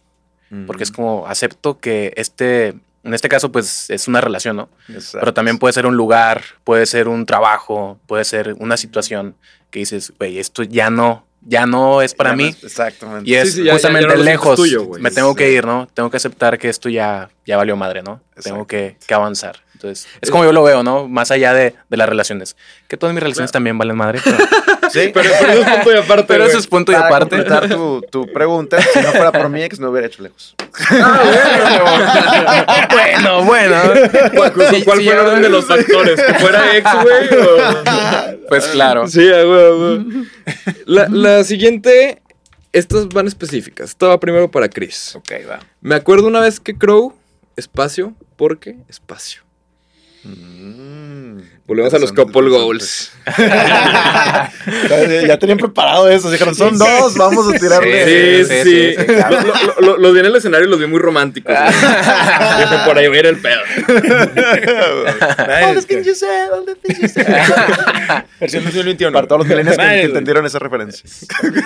[0.67, 4.69] porque es como acepto que este, en este caso pues es una relación, ¿no?
[4.88, 5.19] Exacto.
[5.21, 9.35] Pero también puede ser un lugar, puede ser un trabajo, puede ser una situación
[9.71, 12.49] que dices, güey, esto ya no, ya no es para Ya no mí.
[12.51, 13.29] es- Exactamente.
[13.31, 14.57] Y es Sí, sí, ya- justamente ya no lejos.
[14.57, 15.88] tuyo, me tengo que ir, ¿no?
[15.93, 18.21] Tengo que aceptar que esto ya, ya valió madre, ¿no?
[18.43, 19.57] Tengo que avanzar.
[19.83, 21.09] Entonces, es como yo lo veo, ¿no?
[21.09, 22.57] Más allá de, de las relaciones.
[22.88, 24.21] Que todas mis relaciones también valen madre.
[24.25, 24.37] Pero,
[24.90, 26.27] Sí, Pero, pero eso es punto y aparte.
[26.27, 26.51] pero güey.
[26.51, 27.37] eso es punto y para aparte.
[27.37, 30.55] completar tu, tu pregunta, si no fuera por mi ex, no hubiera hecho lejos.
[32.92, 33.77] bueno, bueno.
[34.35, 36.21] ¿Cuál, cuál Sí, fue el orden de los factores?
[36.21, 37.29] ¿Que fuera ex, güey?
[37.40, 39.07] o- Pues claro.
[39.09, 39.27] Sí.
[40.85, 42.21] La, la siguiente,
[42.73, 43.90] estas van específicas.
[43.90, 45.14] Esta va primero para Chris.
[45.16, 45.61] Ok, va.
[45.81, 47.14] Me acuerdo una vez que Crow,
[47.57, 49.41] espacio, porque espacio.
[50.24, 51.62] うん。
[51.66, 53.12] Volvemos a los couple goals.
[55.27, 56.31] ya tenían preparado eso.
[56.31, 58.44] Dijeron, son dos, vamos a tirarle.
[58.44, 58.64] Sí, sí, sí.
[58.64, 59.37] sí, sí, claro.
[59.40, 61.55] Lo- lo- lo- Los vi en el escenario y los vi muy románticos.
[61.55, 61.64] güey.
[61.72, 63.61] Dije, por ahí va a ir el pedo.
[65.62, 67.27] All the things you said, all the things you said.
[68.40, 69.12] Versión 2021.
[69.12, 71.09] Para todos los millennials que, que entendieron esa referencia.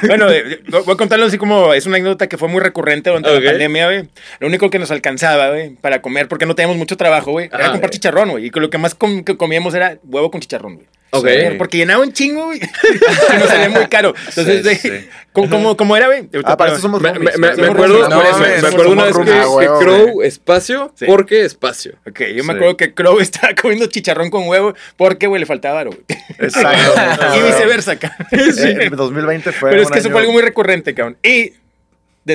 [0.06, 3.30] Bueno, eh, voy a contarlo así como es una anécdota que fue muy recurrente durante
[3.32, 4.08] la pandemia, güey.
[4.40, 7.64] Lo único que nos alcanzaba, güey, para comer, porque no teníamos mucho trabajo, güey, era
[7.64, 7.70] Ajá.
[7.72, 8.46] comprar chicharrón, güey.
[8.46, 10.86] Y que lo que más com- que comíamos era huevo con chicharrón, güey.
[11.10, 11.28] Ok.
[11.28, 12.58] Sí, Porque llenaba un chingo, güey.
[13.34, 14.12] y nos salía muy caro.
[14.28, 15.08] Entonces, Sí, sí.
[15.32, 16.28] ¿cómo, cómo, cómo era, güey?
[16.44, 19.04] Ah, para eso somos Me, me- me- acuerdo, no, me- mames, me somos acuerdo una
[19.04, 19.32] vez que.
[19.32, 21.06] Ah, que Crow, espacio, Sí.
[21.06, 21.94] porque espacio.
[22.06, 25.80] Ok, yo me acuerdo que Crow estaba comiendo chicharrón con huevo porque, güey, le faltaba
[25.80, 26.04] aro, güey.
[26.38, 27.36] Exacto.
[27.38, 28.26] y viceversa, cabrón.
[28.32, 29.70] Eh, 2020 fue.
[29.70, 31.16] Pero es que eso año- fue algo muy recurrente, cabrón.
[31.22, 31.52] Y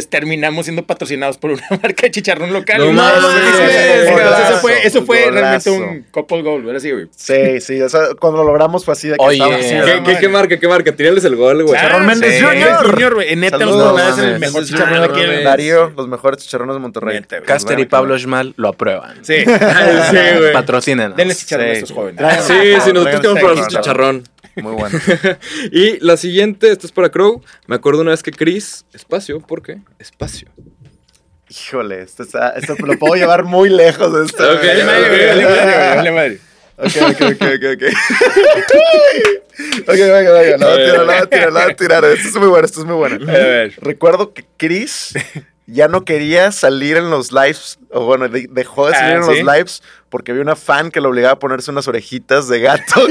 [0.09, 2.77] terminamos siendo patrocinados por una marca de chicharrón local.
[2.79, 4.13] No mames, Sí, sí, sí, sí,
[4.47, 6.75] Eso fue, eso fue realmente un couple goal, güey.
[6.77, 7.07] Así, güey.
[7.15, 7.81] Sí, sí.
[7.81, 9.37] O sea, cuando lo logramos fue así de que Oye.
[9.37, 10.03] estaba así, ¿Qué- ¿verdad?
[10.05, 10.59] ¿Qué, qué, qué marca?
[10.59, 10.91] ¿Qué marca?
[10.95, 11.75] Tírales el gol, güey.
[11.75, 12.91] Chicharrón Méndez sí, Jr..
[12.91, 13.35] Junior, güey.
[13.35, 15.21] Neta, Saludos, los el mejor chicharrón Jr., aquí.
[15.21, 15.43] en-.
[15.43, 17.19] Darío, los mejores chicharrones de Monterrey.
[17.19, 17.41] Neta.
[17.41, 19.23] Caster y Pablo Schmal lo aprueban.
[19.23, 19.35] Sí.
[20.11, 20.53] Sí, güey.
[20.53, 21.15] Patrocinen.
[21.15, 21.77] Denle chicharrón a Sí.
[21.79, 22.43] estos jóvenes.
[22.45, 24.23] Sí, sí, nosotros queremos probar su chicharrón.
[24.55, 24.99] Muy bueno.
[25.71, 27.41] y la siguiente, esto es para Crow.
[27.67, 29.79] Me acuerdo una vez que Chris, espacio, ¿por qué?
[29.99, 30.49] Espacio.
[31.49, 34.43] Híjole, esto, está, esto lo puedo llevar muy lejos de esto.
[34.43, 34.61] Ok.
[34.61, 36.39] Vale madre, madre.
[36.77, 37.83] Ok, ok, ok, ok, ok.
[39.81, 42.05] ok, venga, venga, la voy a tirar, la voy a tirar, la voy a tirar.
[42.05, 43.29] Esto es muy bueno, esto es muy bueno.
[43.29, 43.73] A ver.
[43.81, 45.13] Recuerdo que Chris
[45.67, 49.23] ya no quería salir en los lives, o bueno, de- dejó de salir Ah, en
[49.23, 49.41] ¿sí?
[49.43, 53.01] los lives porque había una fan que lo obligaba a ponerse unas orejitas de gato.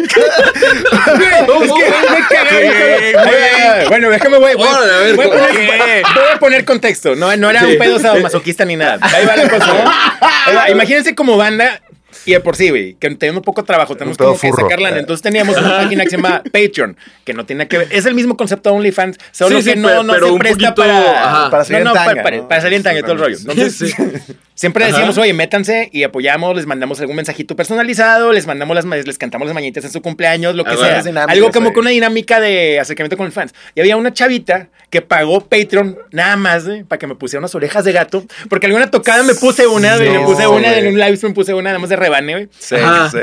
[3.88, 4.54] Bueno, déjame, güey.
[4.54, 6.02] Voy, Órale, a ver, voy a ¿cómo poner, qué?
[6.14, 7.14] voy a poner contexto.
[7.16, 7.66] No, no era Sí.
[7.66, 8.98] un pedo sadomasoquista ni nada.
[9.00, 10.68] Ahí va la cosa.
[10.70, 11.80] Imagínense como banda.
[12.26, 14.98] Y de por sí, güey, que tenemos poco trabajo, tenemos como que sacar lana.
[14.98, 17.88] Entonces teníamos una página que se llama Patreon, que no tiene que ver.
[17.90, 20.38] Es el mismo concepto de OnlyFans, solo Sí, sí, que no, no pero se un
[20.38, 21.50] presta poquito, para.
[21.50, 22.48] Para salir no, en tanga, para, para- ¿no?
[22.48, 23.37] para salir en tanga y todo el rollo.
[23.38, 23.94] Entonces,
[24.60, 29.16] Siempre decíamos, oye, métanse y apoyamos, les mandamos algún mensajito personalizado, les mandamos las, les
[29.16, 31.24] cantamos las mañanitas en su cumpleaños, lo que Ah, sea.
[31.24, 33.54] Algo como con una dinámica de acercamiento con los fans.
[33.74, 37.54] Y había una chavita que pagó Patreon nada más, güey, para que me pusiera unas
[37.54, 38.26] orejas de gato.
[38.50, 41.30] Porque alguna tocada me puse una, güey, No, me puse una, en un live me
[41.30, 42.48] puse una nada más de rebane, güey.
[42.58, 43.08] Sí, Ajá.
[43.10, 43.18] sí.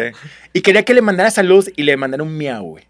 [0.54, 2.88] Y quería que le mandara saludos y le mandara un miau, güey.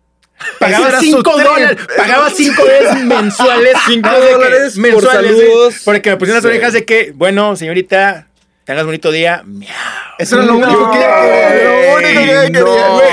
[0.58, 1.48] Pagaba era 5 su trip.
[1.48, 3.74] dólares, pagaba 5 dólares mensuales.
[3.88, 5.74] Cinco no sé qué, dólares por mensuales, saludos.
[5.74, 6.48] güey, Porque me pusieron las Sí.
[6.56, 8.28] orejas de que, bueno, señorita,
[8.68, 9.42] tengas bonito día.
[9.46, 9.72] Miau.
[10.20, 12.94] Eso era lo único que lo único que quería, no.
[12.94, 13.08] güey.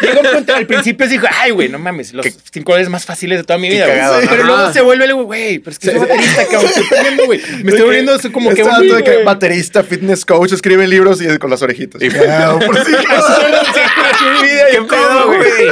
[0.00, 3.38] Llegó un punto, al principio dijo, ay, güey, no mames, los cinco dólares más fáciles
[3.38, 3.86] de toda mi vida.
[3.86, 3.96] güey".
[3.98, 4.30] cagado, ¿no?
[4.30, 7.40] Pero luego se vuelve algo, güey, pero es que soy baterista, cabrón, estoy perdiendo, güey.
[7.62, 10.86] Me estoy volviendo eso como que Este vato un de que baterista, fitness coach, escribe
[10.86, 12.00] libros y con las orejitas.
[12.00, 15.40] Y- por si Solo se creció mi vida y ¿Qué todo, pedo, güey.
[15.40, 15.68] güey?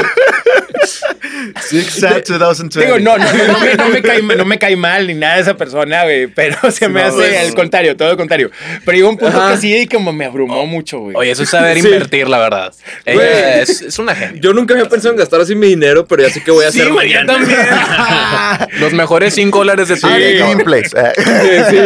[0.83, 1.50] Six Sad 2020.
[1.71, 5.43] Digo, no, no, no, me, no me cae, no me cae mal ni nada de
[5.43, 8.51] esa persona, güey, pero se me No, hace al contrario, todo lo contrario.
[8.85, 9.53] Pero llegó un punto Ajá.
[9.55, 11.17] que sí, como me abrumó mucho, güey.
[11.17, 11.87] Oye, eso es saber Sí.
[11.87, 12.75] invertir, la verdad.
[13.05, 14.41] Ella es, es una genio.
[14.41, 16.71] Yo nunca había pensado en gastar así mi dinero, pero ya sé que voy a
[16.73, 17.33] Sí, hacer yo mañana.
[17.33, 17.59] también.
[18.81, 20.47] Los mejores 5 dólares de tu de vida.
[20.49, 20.91] gameplays.
[20.91, 21.25] Sí,
[21.71, 21.77] sí,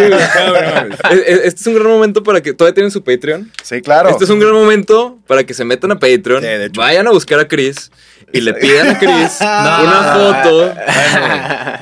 [1.11, 3.51] Este es un gran momento para que todavía tienen su Patreon.
[3.63, 4.09] Sí, claro.
[4.11, 6.81] Este es un gran momento para que se metan a Patreon, Sí, de hecho.
[6.81, 7.91] vayan a buscar a Chris
[8.35, 10.75] y le pidan a Chris una foto,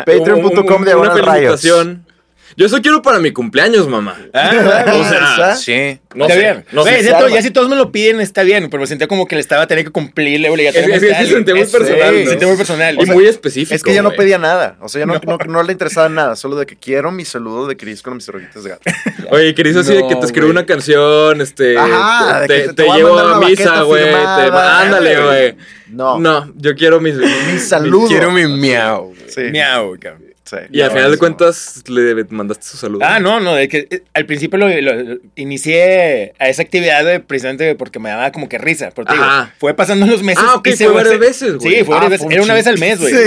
[0.05, 1.61] Patreon.com de una rayos.
[1.61, 2.05] felicitación.
[2.57, 4.17] Yo eso quiero para mi cumpleaños, mamá.
[4.35, 5.99] Ah, O sea, Sí.
[6.15, 6.65] no está sé, bien.
[6.73, 7.03] no sé.
[7.03, 9.41] ya, ya si todos me lo piden, está bien, pero me sentía como que le
[9.41, 11.11] estaba teniendo que cumplir Es, obligatoriamente.
[11.11, 12.15] es que se sentía muy personal.
[12.15, 12.31] sí, ¿no?
[12.31, 12.99] sentía muy personal.
[13.01, 13.75] Y muy específico.
[13.75, 14.77] Es que ya no pedía nada.
[14.81, 15.39] O sea, ya no, no.
[15.47, 16.37] no le interesaba nada.
[16.37, 18.83] Solo de que quiero mi saludo de Chris con mis orejitas de gato.
[19.31, 20.51] Oye, Chris así de que te escribe güey.
[20.53, 21.79] una canción, este.
[21.79, 24.13] Ajá, te, te, a llevo a una misa, güey.
[24.13, 25.57] Ándale, güey.
[25.89, 26.19] No.
[26.19, 27.15] No, yo quiero mis.
[27.17, 28.09] Mi saludo.
[28.09, 29.15] Quiero mi miau.
[29.29, 29.43] Sí.
[29.51, 30.32] Miau, cabrón.
[30.53, 30.59] Sí.
[30.71, 33.01] Y al final de cuentas le mandaste su saludo.
[33.03, 37.21] Ah, no, no, de que eh, al principio lo, lo- inicié a esa actividad de,
[37.21, 38.91] precisamente porque me daba como que risa.
[38.95, 39.55] Pero te digo, Ajá.
[39.59, 40.45] fue pasando los meses.
[40.47, 41.77] Ah, ok, y se fue varias veces, güey.
[41.79, 42.19] Sí, fue varias Ah, veces.
[42.19, 43.15] fue un Era una vez al mes, güey.
[43.15, 43.21] Sí.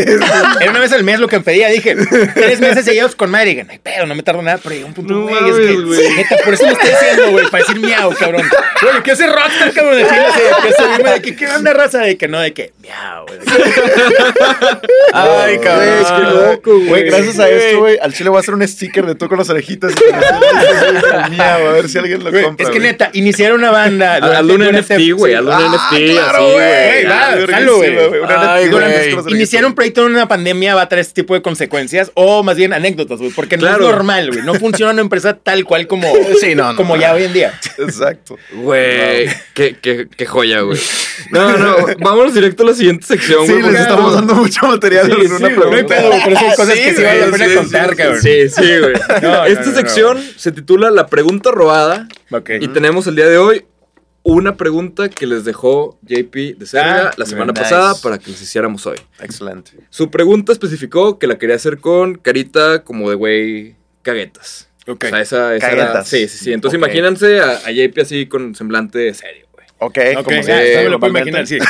[0.62, 1.70] Era una vez al mes lo que me pedía.
[1.70, 1.96] Dije,
[2.36, 3.50] tres meses seguidos con madre.
[3.52, 4.60] Y dije, no hay pedo, no me tardo nada.
[4.62, 6.16] Pero llegó un punto, No güey, es que, güey.
[6.16, 8.44] neta, por eso lo estoy haciendo, güey, para decir miau, cabrón.
[8.82, 9.96] Güey, ¿qué hace rockstar, cabrón?
[9.98, 12.00] Decirle así, de que subirme de que, ¿qué onda, raza?
[12.02, 13.40] De que no, de que, miau, güey.
[15.14, 15.86] Ay, cabrón.
[15.86, 17.10] Güey, qué loco, güey.
[17.10, 19.38] Güey, gracias a esto, güey, al chile voy a hacer un sticker de tú con
[19.38, 19.94] las orejitas.
[21.32, 22.66] y a ver si alguien lo Güey, compra.
[22.66, 24.16] es que neta, iniciar una banda.
[24.16, 25.34] Hazle un NFT, güey.
[25.34, 25.38] sí.
[25.38, 27.06] Hazle un NFT claro, güey.
[27.08, 29.34] Ah, jalo, güey.
[29.34, 32.56] Iniciar un proyecto en una pandemia va a traer este tipo de consecuencias o más
[32.58, 33.86] bien anécdotas, güey, porque no Claro.
[33.86, 34.44] es normal, güey.
[34.44, 37.02] No funciona una empresa tal cual como, Sí, no, no, como no.
[37.02, 37.60] ya hoy en día.
[37.78, 38.38] Exacto.
[38.54, 40.80] Güey, qué, qué, qué joya, güey.
[41.32, 43.64] No, no, vámonos directo a la siguiente sección, Sí, güey.
[43.64, 45.56] les porque- estamos dando mucho material Sí, en sí, una güey.
[45.56, 45.96] No hay pregunta.
[45.96, 48.22] pedo, pero son cosas Sí, que sí vale la pena sí, contar, sí, cabrón.
[48.22, 48.94] Sí, sí, güey.
[49.22, 49.76] no, Esta no, no.
[49.76, 52.52] sección se titula La pregunta robada Ok.
[52.62, 53.66] y tenemos el día de hoy
[54.24, 57.62] una pregunta que les dejó JP de Serga Ah, la semana nice.
[57.62, 58.98] pasada para que les hiciéramos hoy.
[59.22, 59.72] Excelente.
[59.92, 64.70] Su pregunta especificó que la quería hacer con carita como de güey caguetas.
[64.88, 65.06] Ok.
[65.06, 66.08] O sea, esa, esa era- Caguetas.
[66.08, 66.54] Sí, sí, sí.
[66.54, 69.45] Entonces imagínense a, a JP así con semblante serio.
[69.78, 71.58] Ok, como ya, se- me lo puedo imaginar, sí.
[71.60, 71.68] O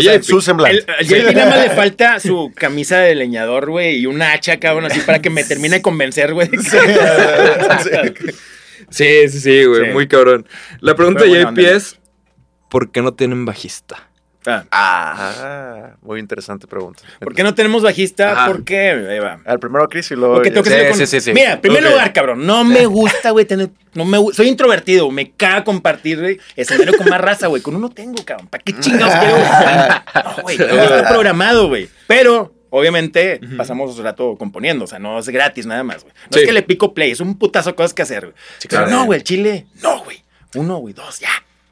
[0.00, 0.22] JP.
[0.22, 0.84] su semblante.
[1.00, 5.00] El, nada más le falta su camisa de leñador, güey, y una hacha, cabrón, así
[5.00, 6.48] para que me termine de convencer, güey.
[8.90, 9.84] Sí, sí, sí, güey.
[9.86, 9.90] Sí.
[9.92, 10.46] Muy cabrón.
[10.80, 11.62] La pregunta de JP onda.
[11.62, 11.98] es:
[12.70, 14.07] ¿por qué no tienen bajista?
[14.46, 17.02] Ah, Ah, muy interesante pregunta.
[17.18, 18.32] ¿Por qué no tenemos bajista?
[18.32, 18.46] Ajá.
[18.46, 18.90] ¿Por qué?
[19.10, 19.40] Ahí va.
[19.44, 20.42] Al primero Chris y luego.
[20.42, 20.64] Sí, con-
[20.96, 21.32] sí, sí, sí.
[21.32, 23.70] Mira, en primer lugar, cabrón, no me gusta, güey, tener.
[23.94, 27.60] No me, soy introvertido, me caga compartir, güey, escenario con más raza, güey.
[27.62, 28.46] Con uno tengo, cabrón.
[28.48, 29.38] ¿Para qué chingados quiero?
[30.36, 30.56] No, güey,
[31.08, 31.88] programado, güey.
[32.06, 36.14] Pero, obviamente, pasamos rato componiendo, o sea, no es gratis nada más, güey.
[36.30, 36.40] No Sí.
[36.40, 38.34] es que le pico play, es un putazo de cosas que hacer, güey.
[38.62, 38.90] Pero claro.
[38.90, 40.22] no, güey, el chile, no, güey.
[40.54, 41.28] Uno, güey, dos, ya.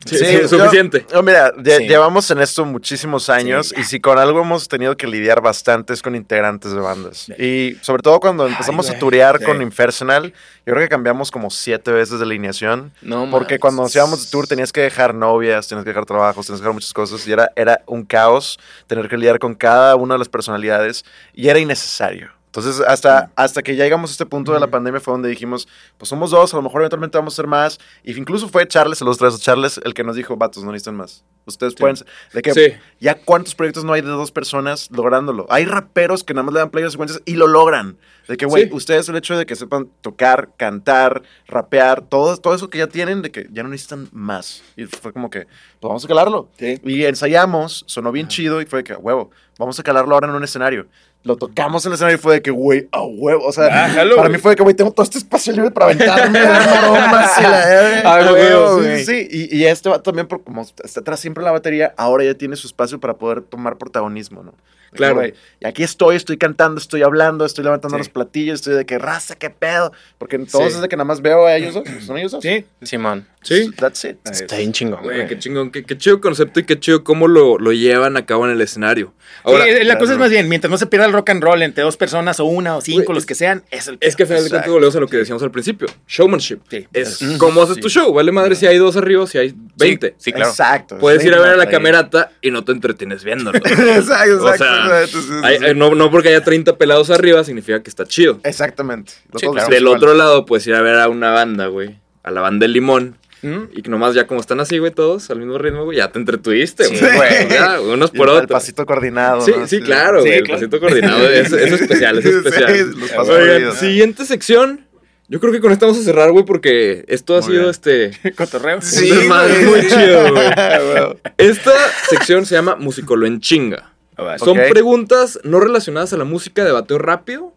[0.06, 1.04] Sí, sí, yo- suficiente.
[1.12, 1.86] No, mira, Sí.
[1.88, 3.80] llevamos en esto muchísimos años Sí.
[3.80, 7.28] y si con algo hemos tenido que lidiar bastante es con integrantes de bandas.
[7.38, 9.00] Y sobre todo cuando empezamos a güey.
[9.00, 9.44] turear Sí.
[9.44, 10.32] con Infernal,
[10.64, 12.92] yo creo que cambiamos como siete veces de alineación.
[13.02, 13.60] No, Porque mames.
[13.60, 16.64] cuando nos íbamos de tour tenías que dejar novias, tenías que dejar trabajos, tenías que
[16.64, 20.18] dejar muchas cosas y era, era un caos tener que lidiar con cada una de
[20.18, 22.30] las personalidades y era innecesario.
[22.56, 25.68] Entonces, hasta, hasta que ya llegamos a este punto de la pandemia fue donde dijimos,
[25.98, 27.78] pues somos dos, a lo mejor eventualmente vamos a ser más.
[28.02, 31.22] Y incluso fue Charles, los tres Charles, el que nos dijo, vatos, no necesitan más.
[31.44, 31.96] Ustedes pueden...
[31.98, 32.06] ser-".
[32.32, 32.72] De que Sí.
[32.98, 35.46] ya cuántos proyectos no hay de dos personas lográndolo.
[35.50, 37.98] Hay raperos que nada más le dan play a las secuencias y lo logran.
[38.26, 38.70] De que, güey, Sí.
[38.72, 43.20] ustedes el hecho de que sepan tocar, cantar, rapear, todo, todo eso que ya tienen,
[43.22, 44.62] de que ya no necesitan más.
[44.76, 46.48] Y fue como que, pues vamos a calarlo.
[46.58, 46.80] Sí.
[46.84, 50.26] Y ensayamos, sonó bien chido y fue de que, "A huevo, vamos a calarlo ahora
[50.28, 50.86] en un escenario.
[51.26, 53.44] Lo tocamos en el escenario y fue de que, güey, a huevo.
[53.44, 55.86] O sea, Ah, para mí fue de que, güey, tengo todo este espacio libre para
[55.86, 58.10] aventarme, dar maromas y la verga.
[58.10, 59.28] A A huevo, sí, sí, sí.
[59.50, 62.34] Y, y este va también, por, como está atrás siempre en la batería, ahora ya
[62.34, 64.52] tiene su espacio para poder tomar protagonismo, ¿no?
[64.52, 64.56] De
[64.92, 65.16] que, Claro.
[65.16, 67.98] güey, Y aquí estoy, estoy cantando, estoy hablando, estoy levantando Sí.
[67.98, 69.92] los platillos, estoy de que raza, qué pedo.
[70.16, 70.76] Porque todos Sí.
[70.76, 71.84] es de que nada más veo a ellos dos.
[72.06, 72.40] Son ellos dos.
[72.42, 72.64] Sí.
[72.82, 73.26] Simón.
[73.42, 73.70] Sí.
[73.76, 74.16] That's it.
[74.24, 75.28] Está bien chingón, Güey, güey.
[75.28, 78.44] qué chingón, qué, qué chido concepto y qué chido cómo lo, lo llevan a cabo
[78.46, 79.12] en el escenario.
[79.42, 79.98] Ahora, Sí, la claro.
[80.00, 82.38] cosa es más bien, mientras no se pierda el rock and roll entre dos personas
[82.40, 84.44] o una o cinco, Güey, los es- que sean, es el es que al final
[84.44, 85.88] de cuentas volvemos a lo que decíamos al principio.
[86.06, 86.60] Showmanship.
[86.70, 86.86] Sí.
[86.92, 87.38] Es Ujú.
[87.38, 88.12] cómo haces tu show.
[88.12, 90.14] Vale madre si hay dos arriba, si hay 20.
[90.18, 90.50] Sí, claro.
[90.50, 90.98] Exacto.
[90.98, 93.58] Puedes Sí, ir a ver a la camerata y no te entretienes viéndolo.
[93.64, 94.64] exacto, O exacto.
[94.64, 95.64] sea, exacto, sí, sí, Hay- sí.
[95.66, 98.38] eh, no, no porque haya 30 pelados arriba significa que está chido.
[98.44, 99.12] Exactamente.
[99.32, 99.68] Claro.
[99.68, 101.98] Del otro lado puedes ir a ver a una banda, güey.
[102.22, 103.16] A la banda del limón.
[103.42, 103.64] ¿Mm?
[103.72, 106.18] Y que nomás ya como están así, güey, todos al mismo ritmo, güey, ya te
[106.18, 107.48] entretuviste, Sí, güey.
[107.50, 108.50] Ya, unos por el- El otros.
[108.60, 109.40] pasito coordinado.
[109.42, 109.66] Sí, ¿no?
[109.68, 110.38] sí, claro, Sí, güey.
[110.40, 111.22] El pasito coordinado.
[111.30, 112.90] Eso, eso es especial, es Sí, especial.
[112.92, 113.76] los pasos Oigan, corridos.
[113.78, 114.86] siguiente sección.
[115.28, 117.70] Yo creo que con esto vamos a cerrar, güey, porque esto ha Muy sido bien.
[117.70, 118.10] este.
[118.36, 118.76] Cotorreo.
[118.78, 120.46] un desmadre muy chido, güey.
[120.92, 121.16] güey.
[121.36, 121.72] Esta
[122.08, 123.92] sección se llama Musicolo en chinga.
[124.16, 124.36] Ah.
[124.38, 127.52] Son preguntas no relacionadas a la música de bateo rápido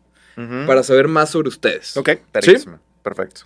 [0.67, 1.95] para saber más sobre ustedes.
[1.97, 2.09] Ok.
[2.33, 2.79] Verguísima.
[3.03, 3.41] Perfecto.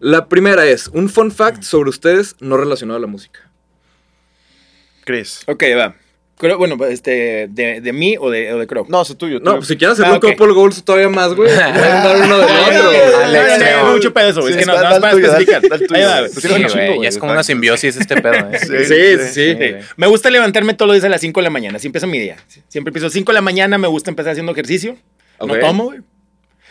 [0.00, 3.40] La primera es un fun fact sobre ustedes no relacionado a la música.
[5.04, 5.42] Chris.
[5.46, 5.94] Ok, va.
[6.36, 8.86] Creo, bueno, este, de, de mí o de, o de Crow.
[8.88, 9.38] No, es tuyo.
[9.40, 10.30] No, pues si quieres hacer Ah, un ok.
[10.36, 11.48] couple goals todavía más, güey.
[11.54, 12.98] Pueden dar uno del otro, güey.
[12.98, 13.82] no, no, no, extremo.
[13.84, 14.52] no, mucho pedo eso, güey.
[14.54, 15.62] Sí, es que no, da- nada más para da- especificar.
[15.68, 15.94] da el tuyo.
[16.00, 16.32] Ahí va, güey.
[16.32, 17.46] Tú Sí, tienes un güey, chingo, ya es como una exacto.
[17.52, 18.58] simbiosis este pedo, eh.
[18.58, 19.76] Sí, Sí, sí, sí, güey.
[19.96, 21.76] Me gusta levantarme todos los días a las 5 de la mañana.
[21.76, 22.36] Así empieza mi día.
[22.68, 23.78] Siempre empiezo a 5 de la mañana.
[23.78, 24.96] Me gusta empezar haciendo ejercicio.
[25.38, 25.48] Ok.
[25.52, 26.00] No tomo, güey.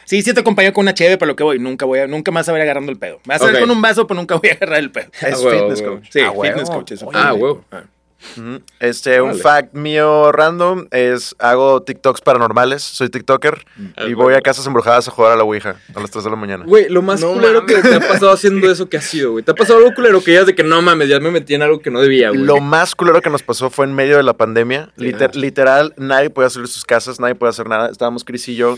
[0.06, 2.32] Sí, sí te acompaño con una cheve, pero lo que voy, nunca voy a, nunca
[2.32, 3.20] más a ver agarrando el pedo.
[3.26, 5.08] Me vas a ver con un vaso, pero nunca voy a agarrar el pedo.
[5.22, 6.08] Es Ah, huevo, fitness coach.
[6.12, 6.44] Sí, Ah, huevo.
[6.44, 6.92] fitness coach.
[6.92, 7.10] eso.
[7.14, 7.64] Ah, huevo.
[8.38, 8.62] Ujú.
[8.80, 13.66] Este, un fact mío random es hago TikToks paranormales, soy TikToker
[13.98, 16.30] Ah, y voy a casas embrujadas a jugar a la Ouija a las 3 de
[16.30, 16.64] la mañana.
[16.66, 17.76] Güey, lo más No culero mames.
[17.76, 19.44] que te ha pasado haciendo eso que ha sido, güey.
[19.44, 21.64] ¿Te ha pasado algo culero que ya de que no mames, ya me metí en
[21.64, 22.40] algo que no debía, güey?
[22.42, 24.90] Lo más culero que nos pasó fue en medio de la pandemia.
[24.96, 27.90] Liter- literal, nadie podía salir de sus casas, nadie podía hacer nada.
[27.90, 28.78] Estábamos Chris y yo,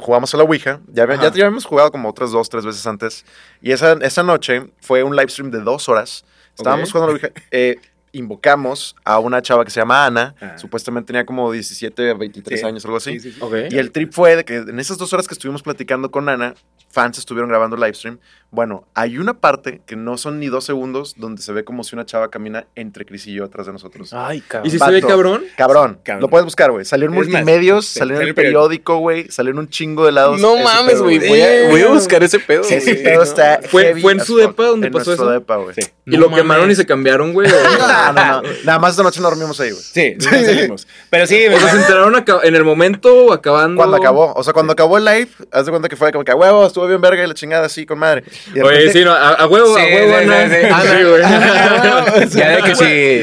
[0.00, 0.80] jugamos a la Ouija.
[0.88, 3.24] Ya, ya, habíamos jugado como otras dos, tres veces antes.
[3.60, 6.24] Y esa, esa noche fue un live stream de dos horas.
[6.56, 6.92] Estábamos Ok.
[6.92, 7.42] jugando a la Ouija.
[7.50, 7.76] eh,
[8.14, 10.34] invocamos a una chava que se llama Ana.
[10.40, 10.58] Ah.
[10.58, 12.66] Supuestamente tenía como 17, 23 Sí.
[12.66, 13.12] años, algo así.
[13.18, 13.38] Sí, sí, sí.
[13.40, 13.54] Ok.
[13.70, 16.54] Y el trip fue de que en esas dos horas que estuvimos platicando con Ana,
[16.92, 18.18] fans estuvieron grabando live stream.
[18.50, 21.94] Bueno, hay una parte que no son ni dos segundos donde se ve como si
[21.96, 24.12] una chava camina entre Chris y yo atrás de nosotros.
[24.12, 24.66] Ay, cabrón.
[24.66, 25.42] ¿Y si se ve cabrón?
[25.56, 26.20] Cabrón, Cabrón.
[26.20, 26.84] lo puedes buscar, güey.
[26.84, 28.98] Salió en Es más, multimedios, sí, salió en el periódico.
[28.98, 29.30] güey.
[29.30, 30.38] Salió en un chingo de lados.
[30.38, 31.18] No mames, güey.
[31.26, 32.62] Voy, a- voy a buscar ese pedo.
[32.62, 35.30] Sí, ese pedo está ¿Fue- heavy fue en su depa donde en pasó eso?
[35.30, 35.74] depa, güey.
[35.74, 35.80] Sí.
[36.04, 37.48] Y No lo quemaron y se cambiaron, güey.
[37.48, 38.48] No, no, no.
[38.64, 39.82] Nada más de noche no dormimos ahí, güey.
[39.82, 40.86] Sí, salimos.
[41.08, 43.76] Pero sí, O sea, se enteraron en el momento o acabando.
[43.78, 46.32] Cuando acabó, o sea, cuando acabó el live, haz de cuenta que fue como que
[46.32, 48.24] a huevo, estuvo bien verga y la chingada así con madre.
[48.50, 50.48] Y de Oye, repente- sí, no, a, a huevo, a Sí, huevo, sí, Ana.
[50.48, 50.88] sí, sí.
[50.88, 52.30] Sí, güey.
[52.30, 52.74] Ya de que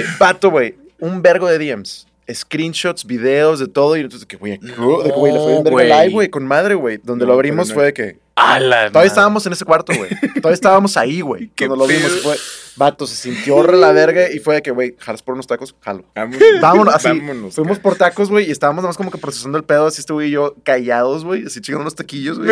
[0.04, 0.10] sí.
[0.18, 2.06] Pato, güey, un vergo de DMs.
[2.32, 3.98] Screenshots, videos, de todo.
[3.98, 4.68] Y entonces, que, güey, ¿qué?
[4.68, 4.80] de que,
[5.16, 7.00] güey, le fue bien verga live, güey, con madre, güey.
[7.04, 7.74] Donde No, lo abrimos no.
[7.74, 8.18] fue de que.
[8.40, 10.10] A Todavía estábamos en ese cuarto, güey.
[10.36, 11.52] Todavía estábamos ahí, güey.
[11.58, 12.38] Cuando lo vimos, fue.
[12.80, 15.76] Vato, se sintió re la verga y fue de que, güey, jalas por unos tacos,
[15.82, 16.06] jalo.
[16.16, 16.42] Vámonos.
[16.62, 17.10] Vámonos, así.
[17.10, 17.84] Vámonos, fuimos cara.
[17.84, 20.30] por tacos, güey, y estábamos nada más como que procesando el pedo, así este güey
[20.30, 22.50] y yo callados, güey, así chingando unos taquillos, güey.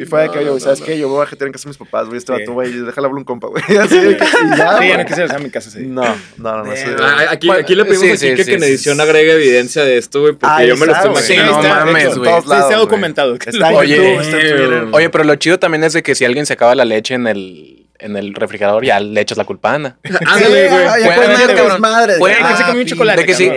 [0.00, 0.98] Y fue de que, oye, No, güey, ¿sabes no, qué?
[0.98, 3.18] Yo voy a jetear en casa de mis papás, güey, este vato, güey, déjale hablar
[3.18, 3.62] un compa, güey.
[3.78, 5.70] Así de que, y ya, Sí, no quisiera estar en mi casa.
[5.70, 5.80] Sí.
[5.86, 6.02] No,
[6.38, 6.74] no, no, no.
[6.74, 6.84] sí.
[6.98, 9.02] Ah, Aquí, aquí le pedimos sí, a sí, Kike sí, que en edición sí.
[9.02, 11.92] agregue evidencia de esto, güey, porque yo me lo estoy imaginando.
[12.00, 13.34] Sí, está documentado.
[13.34, 14.88] Está en Oye, YouTube, está en Twitter.
[14.94, 17.26] Oye, pero lo chido también es de que si alguien se acaba la leche en
[17.26, 19.96] el, en el refrigerador, ya le echas la culpa a Ana.
[20.26, 20.84] Ándale, güey.
[20.84, 23.50] Ah, ya Puede que se comió un chocolate, De que sí.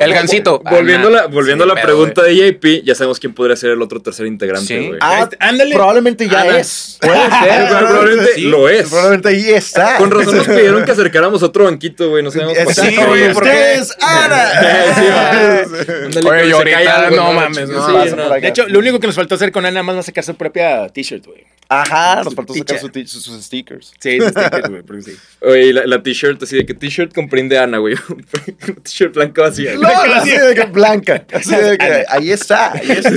[0.00, 0.60] El gancito.
[0.68, 3.70] Volviendo a la, volviendo a Sí, la pregunta de JP, ya sabemos quién podría ser
[3.70, 4.86] el otro tercer integrante, Sí.
[4.86, 4.98] güey.
[5.02, 5.74] Ah, Este, ándale.
[5.74, 6.58] Probablemente ya Ana.
[6.58, 6.98] es.
[7.02, 8.40] Puede ser, probablemente Sí.
[8.42, 8.88] lo es.
[8.88, 9.96] Probablemente ahí está.
[9.96, 12.22] Con razón nos pidieron que acercáramos otro banquito, güey.
[12.22, 12.80] No sabemos por qué.
[12.80, 13.48] Sí, güey, ¿por qué?
[13.50, 14.50] Usted es Ana.
[14.94, 16.04] Sí, güey.
[16.06, 17.68] Ándale, Oye, que y se ahorita, no mames.
[17.68, 18.40] Sí.
[18.40, 20.34] De hecho, lo único que nos faltó hacer con Ana más va a sacar su
[20.34, 21.44] propia t-shirt, güey.
[21.70, 23.92] Ajá, nos faltó sacar su sus, sus stickers.
[24.00, 25.16] Sí, sus stickers, güey, porque sí.
[25.42, 27.94] Oye, la, la t-shirt, así de que t-shirt comprende a Ana, güey.
[28.82, 29.74] T-shirt blanca vacía.
[29.74, 31.26] No, así de que blanca.
[31.32, 32.72] Así de que ahí está.
[32.72, 33.14] Ahí está.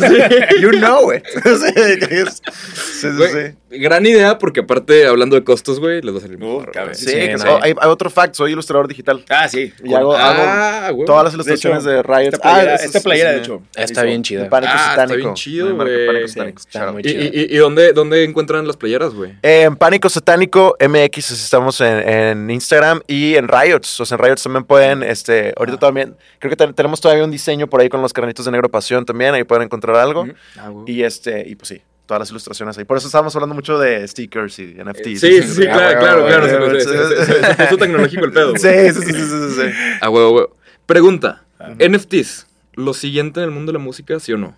[0.60, 1.24] You know it.
[1.26, 3.30] Sí, Güey,
[3.70, 3.80] sí.
[3.80, 6.94] gran idea, porque aparte, hablando de costos, güey, les va a salir Uh, mejor, cabrón.
[6.94, 6.96] güey.
[6.96, 7.56] Sí, Sí, no.
[7.62, 9.24] hay, hay otro fact, soy ilustrador digital.
[9.30, 9.74] Ah, sí.
[9.84, 11.06] Y hago, Ah, hago güey.
[11.08, 12.34] todas las De ilustraciones hecho, de, Riot.
[12.34, 13.62] Esta playera, eso esta es- playera, es de hecho.
[13.76, 14.50] Está bien chida.
[14.50, 16.06] Pánico Ah, está bien chido, güey.
[16.08, 17.00] Pánico satánico.
[17.00, 17.22] ¿Y, chido.
[17.24, 19.36] y, y- y dónde, dónde encuentran las playeras, güey?
[19.42, 24.00] En Pánico Satánico MX estamos en, en Instagram y en Riots.
[24.00, 27.32] O sea, en Riots también pueden, este, ahorita también, creo que te- tenemos todavía un
[27.32, 30.22] diseño por ahí con los carnitos de Negro Pasión también, ahí pueden encontrar algo.
[30.24, 30.86] Ujú.
[30.88, 32.84] Y este, y pues sí, todas las ilustraciones ahí.
[32.84, 35.20] Por eso estábamos hablando mucho de stickers y NFTs.
[35.22, 36.80] Sí, sí, sí, Ah, claro, claro, huevo, claro.
[37.26, 38.54] Se, puso tecnológico el pedo.
[38.58, 39.70] sí, sí, sí, sí, sí.
[40.02, 40.56] A huevo, huevo.
[40.86, 41.44] Pregunta:
[41.80, 44.56] NFTs, ¿lo siguiente en el mundo de la música, sí o no?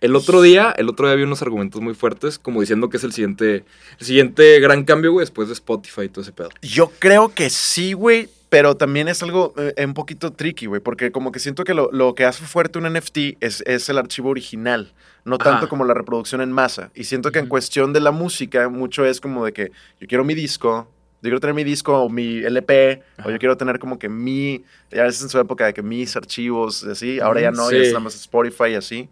[0.00, 3.04] El otro día, el otro día vi unos argumentos muy fuertes, como diciendo que es
[3.04, 3.64] el siguiente,
[3.98, 6.48] el siguiente gran cambio, güey, después de Spotify y todo ese pedo.
[6.62, 11.12] Yo creo que sí, güey, pero también es algo eh, un poquito tricky, güey, porque
[11.12, 14.30] como que siento que lo, lo que hace fuerte un NFT es, es el archivo
[14.30, 14.92] original,
[15.24, 15.50] no Ajá.
[15.50, 16.90] tanto como la reproducción en masa.
[16.94, 20.24] Y siento que en cuestión de la música, mucho es como de que yo quiero
[20.24, 20.88] mi disco,
[21.22, 24.64] yo quiero tener mi disco o mi LP, o yo quiero tener como que mi,
[24.90, 27.76] ya es en su época de que mis archivos, así, ahora ya no, sí.
[27.76, 29.08] ya es nada más Spotify y así.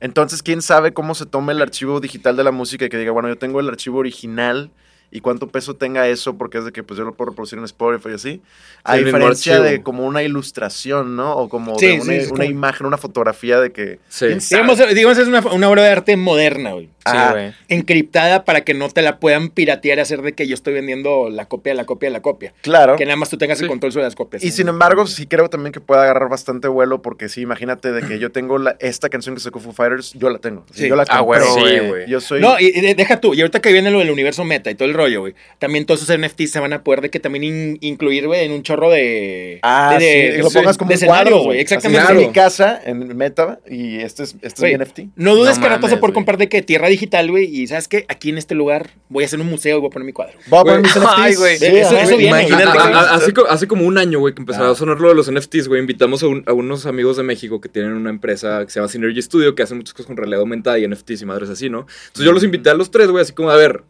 [0.00, 3.12] Entonces, ¿quién sabe cómo se toma el archivo digital de la música y que diga,
[3.12, 4.70] bueno, yo tengo el archivo original
[5.12, 7.64] y cuánto peso tenga eso porque es de que pues yo lo puedo reproducir en
[7.64, 8.42] Spotify y así?
[8.84, 11.34] A diferencia de como una ilustración, ¿no?
[11.36, 13.98] O como Sí, de una, es una como- imagen, una fotografía de que...
[14.08, 14.26] Sí.
[14.50, 16.90] Digamos, digamos, es una, una obra de arte moderna, güey.
[17.04, 17.52] Güey.
[17.68, 21.30] Encriptada para que no te la puedan piratear y hacer de que yo estoy vendiendo
[21.30, 22.52] la copia, la copia, la copia.
[22.62, 22.96] Claro.
[22.96, 23.64] Que nada más tú tengas Sí.
[23.64, 24.42] el control sobre las copias.
[24.44, 28.02] Y sin embargo, sí creo también que puede agarrar bastante vuelo porque sí, imagínate de
[28.06, 30.64] que yo tengo la, esta canción que sacó Foo Fighters, yo la tengo.
[30.72, 30.88] Sí.
[30.88, 31.40] Yo la Ah, güey.
[31.88, 32.08] güey.
[32.08, 32.40] Yo soy...
[32.40, 34.74] No, y, y de- deja tú, y ahorita que viene lo del universo meta y
[34.74, 35.34] todo el rollo, güey.
[35.58, 38.52] También todos esos NFTs se van a poder de que también in- incluir, güey, en
[38.52, 39.58] un chorro de.
[39.62, 41.60] Ah, de, sí, de- que lo pongas como de un cuadro, güey.
[41.60, 42.00] Exactamente.
[42.00, 42.26] Así Claro.
[42.28, 45.00] mi casa en Meta y este es, este es mi NFT.
[45.16, 47.44] No dudes No que a mames, por comprar de que tierra digital, güey.
[47.44, 49.90] Y sabes qué, aquí en este lugar voy a hacer un museo y voy a
[49.90, 50.34] poner mi cuadro.
[50.48, 51.12] Voy a poner mis NFTs.
[51.16, 51.58] ay, güey.
[51.58, 54.68] Sí, Eso- viene, Imagínate A- a- hace, co- hace como un año, güey, que empezaba
[54.68, 54.72] Ah.
[54.72, 55.80] a sonar lo de los NFTs, güey.
[55.80, 58.88] Invitamos a, un- a unos amigos de México que tienen una empresa que se llama
[58.88, 61.80] Synergy Studio, que hacen muchas cosas con realidad aumentada y NFTs y madres así, ¿no?
[62.08, 63.82] Entonces yo los invité a los tres, güey, así como, a ver,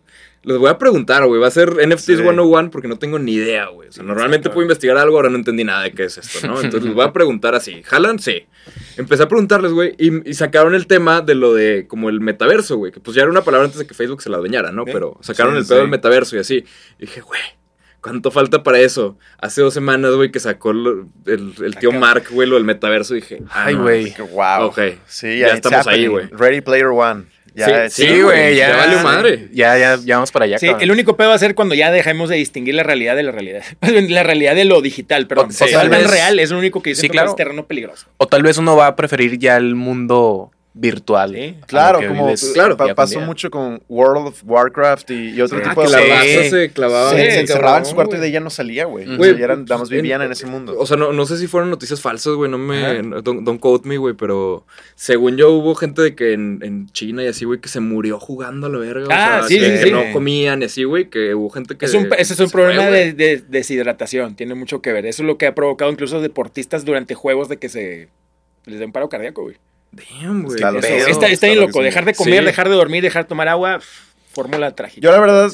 [0.42, 1.38] Les voy a preguntar, güey.
[1.38, 2.16] Va a ser NFTs Sí.
[2.16, 3.88] 101 porque no tengo ni idea, güey.
[3.90, 6.54] O sea, normalmente puedo investigar algo, ahora no entendí nada de qué es esto, ¿no?
[6.60, 7.82] Entonces les voy a preguntar así.
[7.82, 8.18] ¿Jalan?
[8.18, 8.46] Sí.
[8.96, 12.76] Empecé a preguntarles, güey, y, y sacaron el tema de lo de como el metaverso,
[12.78, 12.90] güey.
[12.90, 14.86] Que pues ya era una palabra antes de que Facebook se la adueñara, ¿no?
[14.86, 16.64] Pero sacaron Sí, el pedo del metaverso y así.
[16.98, 17.40] Y dije, güey.
[18.02, 19.18] ¿Cuánto falta para eso?
[19.36, 21.92] Hace dos semanas, güey, que sacó el, el tío.
[21.92, 23.14] Mark, güey, lo del metaverso.
[23.14, 24.14] Y dije, ah, Ay, no, güey.
[24.14, 24.62] Que wow.
[24.68, 24.78] Ok.
[25.06, 26.28] Sí, Ya estamos ahí, güey.
[26.30, 27.24] Ready Player One.
[27.54, 28.76] Ya, Sí, Sí, güey, ya ya.
[28.76, 29.48] valió madre.
[29.52, 30.58] Ya, ya, ya vamos para allá.
[30.58, 30.82] Sí, cabrón.
[30.82, 33.32] el único pedo va a ser cuando ya dejemos de distinguir la realidad de la
[33.32, 33.62] realidad.
[33.80, 35.48] la realidad de lo digital, perdón.
[35.48, 37.30] O- sí, tal vez- real es lo único que dice Sí, claro.
[37.30, 38.06] es terreno peligroso.
[38.18, 41.34] O tal vez uno va a preferir ya el mundo virtual.
[41.34, 41.56] Sí.
[41.66, 43.26] Claro, como claro, pa- pasó día.
[43.26, 45.64] mucho con World of Warcraft y, y otro Sí.
[45.68, 46.08] tipo Ah, de la Sí.
[46.36, 47.10] raza se clavaba.
[47.10, 49.04] Se, bien, se encerraba en su cuarto y de ella no salía, güey.
[49.04, 50.76] Güey, O sea, ya eran, nada más vivían en ese mundo.
[50.78, 53.02] O sea, no, no sé si fueron noticias falsas, güey, no me...
[53.02, 54.64] No- Don't, don't quote me, güey, pero
[54.94, 58.20] según yo hubo gente de que en, en China y así, güey, que se murió
[58.20, 59.06] jugando a la verga.
[59.10, 59.90] Ah, o sea, sí, que sí, sí.
[59.90, 61.86] no comían y así, güey, que hubo gente que...
[61.86, 65.04] Es un, ese es un fue, problema de deshidratación, tiene mucho que ver.
[65.06, 68.08] Eso es lo que ha provocado incluso deportistas durante juegos de que se
[68.66, 69.56] les den paro cardíaco, güey.
[69.92, 70.56] Damn, güey.
[70.56, 71.06] Está eso- pedo.
[71.08, 71.82] Está, está bien loco.
[71.82, 72.44] Dejar de comer, Sí.
[72.46, 73.80] dejar de dormir, dejar de tomar agua,
[74.32, 75.00] fórmula trágica.
[75.04, 75.50] Yo la verdad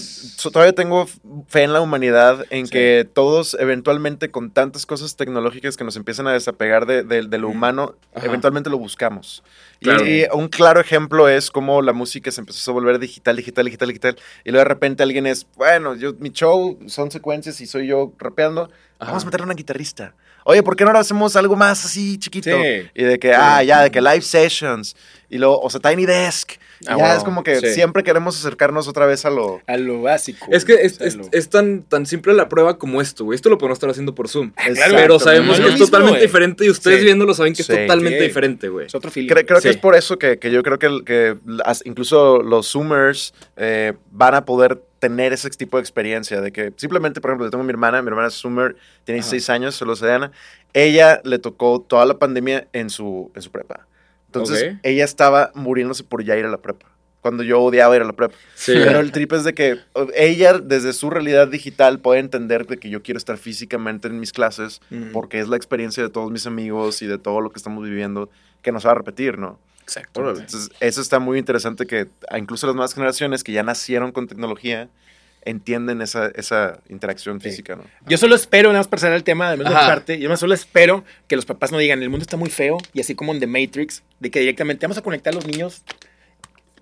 [0.53, 1.09] todavía tengo
[1.49, 2.72] fe en la humanidad, en Sí.
[2.72, 7.39] que todos eventualmente con tantas cosas tecnológicas que nos empiezan a desapegar de, de- de
[7.39, 8.26] lo humano, Ajá.
[8.26, 9.43] eventualmente lo buscamos.
[9.80, 10.07] Y- Claro.
[10.07, 13.89] Y, un claro ejemplo es cómo la música se empezó a volver digital, digital, digital,
[13.89, 14.16] digital.
[14.45, 18.12] Y luego de repente alguien es, bueno, yo, mi show son secuencias y soy yo
[18.18, 18.64] rapeando.
[18.99, 19.12] Ajá.
[19.12, 20.14] Vamos a meterle una guitarrista.
[20.49, 22.51] Oye, ¿por qué no hacemos algo más así chiquito?
[22.51, 22.89] Sí.
[22.95, 24.95] Y de que, ah, ya, de que live sessions.
[25.29, 26.53] Y luego, o sea, Tiny Desk.
[26.87, 27.68] Ah, ya es como que sí.
[27.74, 29.61] siempre queremos acercarnos otra vez a lo...
[29.66, 30.47] A lo básico.
[30.51, 33.37] Es que es, es- lo- es tan, tan simple la prueba como esto, güey.
[33.37, 34.53] Esto lo podemos estar haciendo por Zoom.
[34.53, 37.05] claro, pero sabemos que es totalmente diferente y ustedes Sí.
[37.05, 37.72] viéndolo saben que Sí.
[37.72, 38.24] es totalmente Sí.
[38.27, 38.87] diferente, güey.
[38.87, 39.29] es otro feeling.
[39.29, 39.64] Creo, creo Sí.
[39.64, 41.37] que es por eso que, que yo creo que, que
[41.85, 46.41] incluso los Zoomers eh, van a poder tener ese tipo de experiencia.
[46.41, 49.16] De que simplemente, por ejemplo, yo tengo a mi hermana, mi hermana es Zoomer, tiene
[49.18, 50.33] 16 años, solo Diana.
[50.72, 53.87] Ella le tocó toda la pandemia en su, en su prepa.
[54.27, 56.87] Entonces, ella estaba muriéndose por ya ir a la prepa.
[57.22, 58.35] Cuando yo odiaba ir a la prepa.
[58.55, 58.72] Sí.
[58.74, 59.79] Pero el trip es de que
[60.14, 64.33] ella, desde su realidad digital, puede entender de que yo quiero estar físicamente en mis
[64.33, 65.11] clases Mm.
[65.12, 68.31] porque es la experiencia de todos mis amigos y de todo lo que estamos viviendo
[68.62, 69.59] que nos va a repetir, ¿no?
[69.83, 70.20] Exacto.
[70.29, 72.07] Entonces, eso está muy interesante que
[72.37, 74.89] incluso las nuevas generaciones que ya nacieron con tecnología
[75.47, 77.49] entienden esa, esa interacción Sí.
[77.49, 77.85] física, ¿no?
[78.07, 80.41] Yo solo espero, nada más para cerrar el tema, además de mi parte, yo más
[80.41, 83.33] solo espero que los papás no digan, el mundo está muy feo, y así como
[83.33, 85.83] en The Matrix, de que directamente vamos a conectar a los niños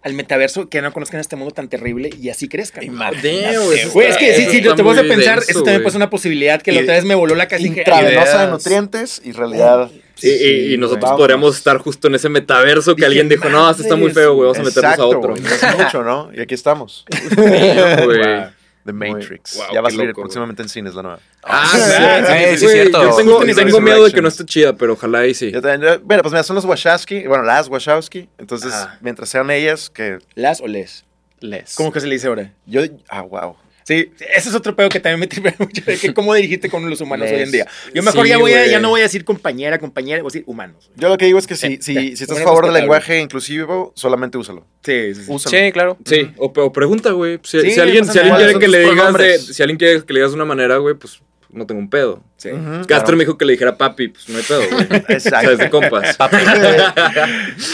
[0.03, 2.85] al metaverso, que no conozcan este mundo tan terrible, y así crezcan.
[2.87, 5.97] Damn, güey, es que sí, sí, te vas a pensar, denso, eso también puede ser
[5.99, 9.91] una posibilidad que la otra vez me voló la casa Intravenosa de nutrientes y realidad.
[10.23, 11.19] Y, y- y nosotros Vamos.
[11.21, 14.35] podríamos estar justo en ese metaverso que Dije, alguien dijo, no, este está muy feo,
[14.35, 15.31] güey, vamos a meternos a Exacto, otro.
[15.31, 16.31] güey, hace mucho, ¿no?
[16.35, 17.05] Y aquí estamos.
[17.35, 18.45] Güey.
[18.85, 19.57] The Matrix.
[19.57, 21.19] wow, ya va a salir loco, próximamente en cines la nueva.
[21.43, 21.87] Ah, sí, sí,
[22.27, 23.03] sí, sí, sí, cierto.
[23.03, 25.51] Yo tengo, miedo de que no esté chida, pero ojalá y sí.
[25.51, 28.29] Yo también, yo- bueno, pues mira, son los Wachowski, bueno, las Wachowski.
[28.39, 28.99] Entonces, Ajá.
[29.01, 31.05] mientras sean ellas, que ¿Las o les?
[31.41, 31.75] Les.
[31.77, 32.53] ¿Cómo que se le dice ahora?
[32.67, 33.57] yo, ah, wow.
[33.85, 36.89] Sí, ese es otro pedo que también me tripea mucho, de que cómo dirigiste con
[36.89, 37.37] los humanos Les.
[37.37, 37.67] hoy en día.
[37.95, 40.33] Yo mejor Sí, ya, voy a, ya no voy a decir compañera, compañera, voy a
[40.33, 40.91] decir humanos.
[40.97, 42.75] Yo lo que digo es que si, Eh, si, eh, si estás a favor del
[42.75, 44.67] lenguaje inclusivo, solamente úsalo.
[44.83, 45.33] Sí, sí, sí.
[45.33, 45.57] Úsalo.
[45.59, 45.99] Sí, claro.
[46.07, 47.39] Sí, o, o pregunta, güey.
[47.43, 50.13] Si, Sí, si alguien, si alguien quiere que le digas de, si alguien quiere que
[50.15, 51.21] le digas de una manera, güey, pues
[51.55, 52.23] no tengo un pedo.
[52.37, 52.51] Sí.
[52.51, 53.17] Castro claro.
[53.17, 54.83] me dijo que le dijera papi, pues no hay pedo, güey.
[55.09, 55.31] Exacto.
[55.31, 55.59] ¿Sabes?
[55.59, 56.17] De compas.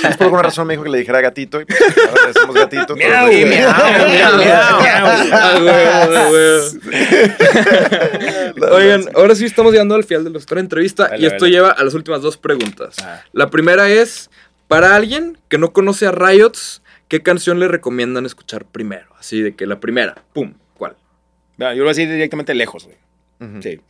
[0.00, 2.54] Pues por alguna razón me dijo que le dijera gatito y pues, ahora le decimos
[2.54, 2.96] gatito.
[2.96, 3.26] Miau.
[3.30, 4.78] Miau, miau, miau.
[5.32, 6.60] Ah, güey, ah, güey.
[8.72, 11.52] Oigan, ahora sí estamos llegando al final de nuestra entrevista Vale, y esto vale.
[11.52, 12.96] lleva a las últimas dos preguntas.
[13.02, 13.22] Ah.
[13.32, 14.30] La primera es,
[14.68, 19.06] para alguien que no conoce a Riots, ¿qué canción le recomiendan escuchar primero?
[19.18, 20.96] Así de que la primera, pum, ¿cuál?
[21.58, 22.96] Yo lo voy a decir directamente lejos, güey.
[23.62, 23.80] Sí.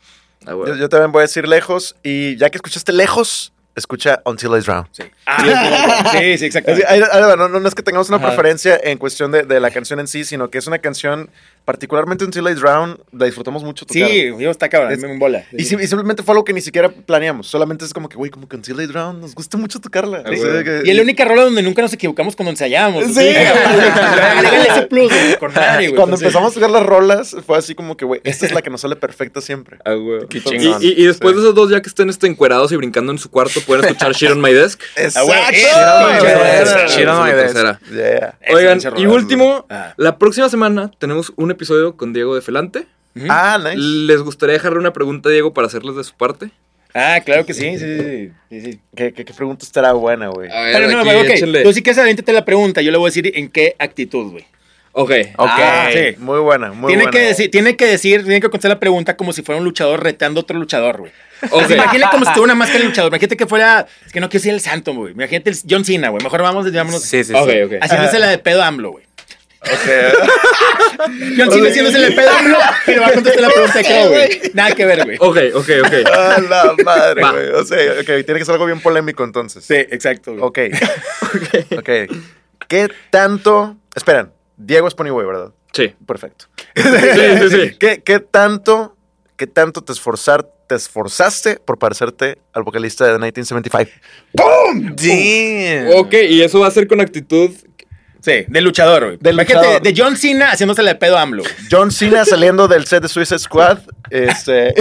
[0.47, 0.53] Ah.
[0.67, 4.61] Yo, yo también voy a decir lejos y ya que escuchaste lejos, escucha Until I
[4.61, 4.89] Drown.
[4.93, 5.05] Sí.
[5.27, 8.29] Ah, sí, sí, va, no, no es que tengamos una Ajá.
[8.29, 11.31] preferencia en cuestión de, de la canción en sí, sino que es una canción,
[11.65, 13.87] particularmente Until I Drown, la disfrutamos mucho.
[13.87, 14.09] tocar.
[14.09, 15.45] Sí, yo está cabrón, Es- me bola.
[15.53, 17.47] Y, sim- y simplemente fue algo que ni siquiera planeamos.
[17.47, 20.23] Solamente es como que, güey, como que Until I Drown, nos gusta mucho tocarla.
[20.29, 20.37] Sí.
[20.39, 23.05] Sea, que- Y es la única rola donde nunca nos equivocamos cuando ensayamos.
[23.15, 23.21] Sí.
[24.71, 25.97] Ese plus, güey, con madre, güey.
[25.97, 28.63] Cuando Entonces, empezamos a tocar las rolas, fue así como que, güey, esta es la
[28.63, 29.79] que nos sale perfecta siempre.
[29.85, 30.27] Ah, güey.
[30.29, 30.83] Qué Y, chingón.
[30.83, 31.37] y- y después Sí.
[31.41, 34.13] de esos dos, ya que estén este, encuerados y brincando en su cuarto, pueden escuchar
[34.13, 34.81] Shit on My Desk.
[35.17, 36.27] Ah, güey, Exacto.
[36.27, 37.37] eh, Shit on my Yeah.
[37.37, 39.67] desk, Oigan, y último.
[39.71, 39.95] Ah.
[39.97, 42.87] la próxima semana tenemos un episodio con Diego de Felante.
[43.29, 43.77] Ah, nice.
[43.77, 46.51] ¿Les gustaría dejarle una pregunta a Diego para hacerles de su parte?
[46.95, 48.81] Ah, claro que sí, sí, sí, sí, sí.
[48.97, 50.51] ¿Qué, qué, qué pregunta estará buena, güey?
[50.51, 51.29] A ver, Pero no, aquí, pero ok.
[51.31, 51.63] échenle.
[51.63, 54.45] Tú sí que aviéntate la pregunta, yo le voy a decir en qué actitud, güey.
[54.93, 55.11] Ok.
[55.37, 55.49] Ok.
[55.51, 56.17] Ah, sí.
[56.19, 57.11] Muy buena, muy tiene buena.
[57.17, 60.03] que decir, tiene que decir, tiene que contestar la pregunta como si fuera un luchador
[60.03, 61.13] reteando a otro luchador, güey.
[61.51, 61.63] Ok.
[61.63, 63.11] Así, imagínate como si tuviera una máscara de luchador.
[63.13, 65.13] Imagínate que fuera, es que no quiero ser el santo, güey.
[65.13, 66.25] Imagínate el John Cena, güey.
[66.25, 67.35] Mejor vamos, llamémonos, Sí, sí, sí.
[67.35, 67.73] Ok, ok.
[67.83, 69.05] haciéndose la de pedo a AMLO, güey.
[69.63, 71.09] Ok.
[71.37, 72.31] John Cena haciéndose la de pedo
[72.87, 74.41] pero va a contestar la pregunta de Crow, güey.
[74.55, 75.17] Nada que ver, güey.
[75.21, 76.11] Ok, ok, ok.
[76.11, 77.49] A la madre, güey.
[77.51, 79.65] O sea, ok, tiene que ser algo bien polémico entonces.
[79.65, 80.43] Sí, exacto, güey.
[80.45, 80.59] Ok.
[81.79, 81.91] ok.
[82.69, 83.77] ¿Qué tanto.
[83.95, 85.53] Esperen, Diego es Ponyboy, ¿verdad?
[85.73, 85.95] Sí.
[86.07, 86.47] Perfecto.
[86.75, 87.77] Sí, sí, sí.
[87.79, 88.97] ¿Qué, qué tanto,
[89.37, 93.91] qué tanto te, esforzar, te esforzaste por parecerte al vocalista de 1975?
[94.35, 95.99] Damn.
[95.99, 97.51] Ok, y eso va a ser con actitud.
[98.23, 99.16] Sí, de luchador, güey.
[99.21, 99.83] Del Imagínate, luchador.
[99.83, 101.43] de John Cena haciéndose la de pedo a AMLO.
[101.43, 101.55] güey.
[101.71, 103.79] John Cena saliendo del set de Suicide Squad.
[104.11, 104.75] Este.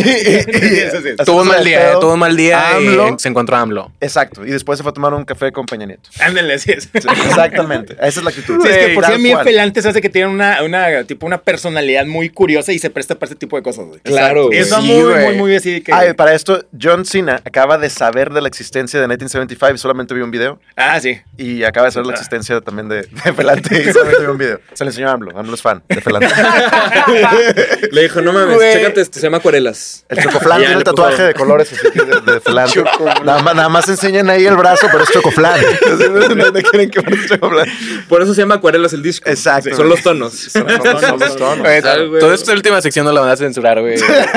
[0.87, 1.09] Eso sí.
[1.23, 3.15] Tuvo un mal día, eh, tuvo un mal día AMLO.
[3.15, 3.91] y se encontró a AMLO.
[4.01, 4.45] Exacto.
[4.45, 6.09] Y después se fue a tomar un café con Peña Nieto.
[6.19, 6.83] Ándale, así es.
[6.91, 7.93] Sí, exactamente.
[7.93, 8.59] Esa es la actitud.
[8.61, 9.43] Sí, es que por a mí cual.
[9.45, 13.15] Felante se hace que tiene una, una, tipo, una personalidad muy curiosa y se presta
[13.15, 13.99] para este tipo de cosas, güey.
[14.01, 15.25] Claro, Y está Sí, muy, güey.
[15.27, 15.93] muy, muy así que...
[15.93, 20.13] Ay, para esto, John Cena acaba de saber de la existencia de 1975 y solamente
[20.13, 20.59] vio un video.
[20.75, 21.19] Ah, sí.
[21.37, 24.59] Y acaba de saber la existencia también de, de Felante y solamente vio un video.
[24.73, 25.37] Se le enseñó a AMLO.
[25.37, 26.27] AMLO es fan de Felante.
[27.91, 28.73] Le dijo, no mames, Güey.
[28.73, 30.05] chécate esto, se llama acuarelas.
[30.09, 32.83] El chocoflan Ya, tiene el le puso- tatuaje de colores así que de, de Felante.
[33.23, 35.59] Nada más, nada más enseñan ahí el brazo, pero es chocoflan.
[36.37, 37.67] no, no quieren que parezca chocoflan.
[38.07, 39.29] Por eso se llama acuarelas el disco.
[39.29, 39.75] Exacto.
[39.75, 40.33] Son los tonos.
[40.33, 41.67] Son los- son los tonos.
[41.67, 42.19] Ah, güey.
[42.19, 43.95] Toda esta última sección no la van a censurar, güey.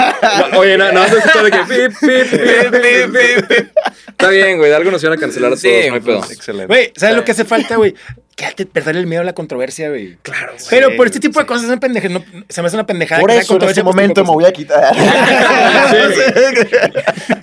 [0.56, 3.68] Oye, nada más escuchar de que pip, pip, pip, pip, pip, pip.
[4.08, 6.24] Está bien, güey, de algo nos iban a cancelar a todos, Sí, no hay pedo.
[6.30, 6.66] Excelente.
[6.66, 7.94] Güey, ¿sabes lo que hace falta, güey?
[8.42, 10.16] Quédate, perder el miedo a la controversia, güey.
[10.22, 10.66] Claro, güey.
[10.68, 12.14] Pero por este tipo de cosas es una pendejada.
[12.14, 13.20] No, se me hace una pendejada.
[13.20, 14.92] Por eso en este por momento me tipo voy a quitar.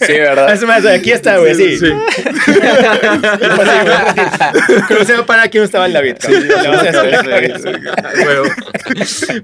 [0.02, 0.54] Sí, ¿verdad?
[0.54, 1.78] Es más, aquí está, güey, sí.
[1.78, 1.86] Sí.
[4.88, 6.16] Crucero para aquí no estaba el David.
[8.24, 8.44] Bueno,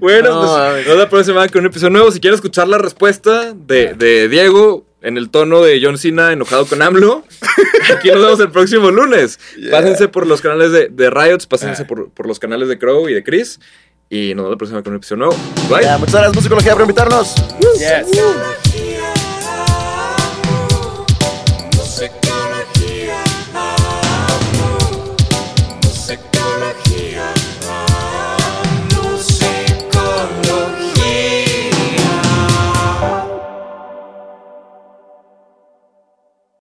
[0.00, 2.10] bueno No, pues nos vemos la próxima con un episodio nuevo.
[2.10, 6.66] Si quieres escuchar la respuesta de, de Diego en el tono de John Cena enojado
[6.66, 7.24] con AMLO,
[7.96, 9.38] aquí nos vemos el próximo lunes.
[9.70, 13.14] Pásense por los canales de, de Riots, pásense por, por los canales de Crow y
[13.14, 13.60] de Chris.
[14.08, 15.36] Y nos vemos la próxima con un episodio nuevo.
[15.68, 15.98] Bye.
[15.98, 17.34] Muchas gracias, Musicología, por invitarnos.
[17.78, 18.65] Yes.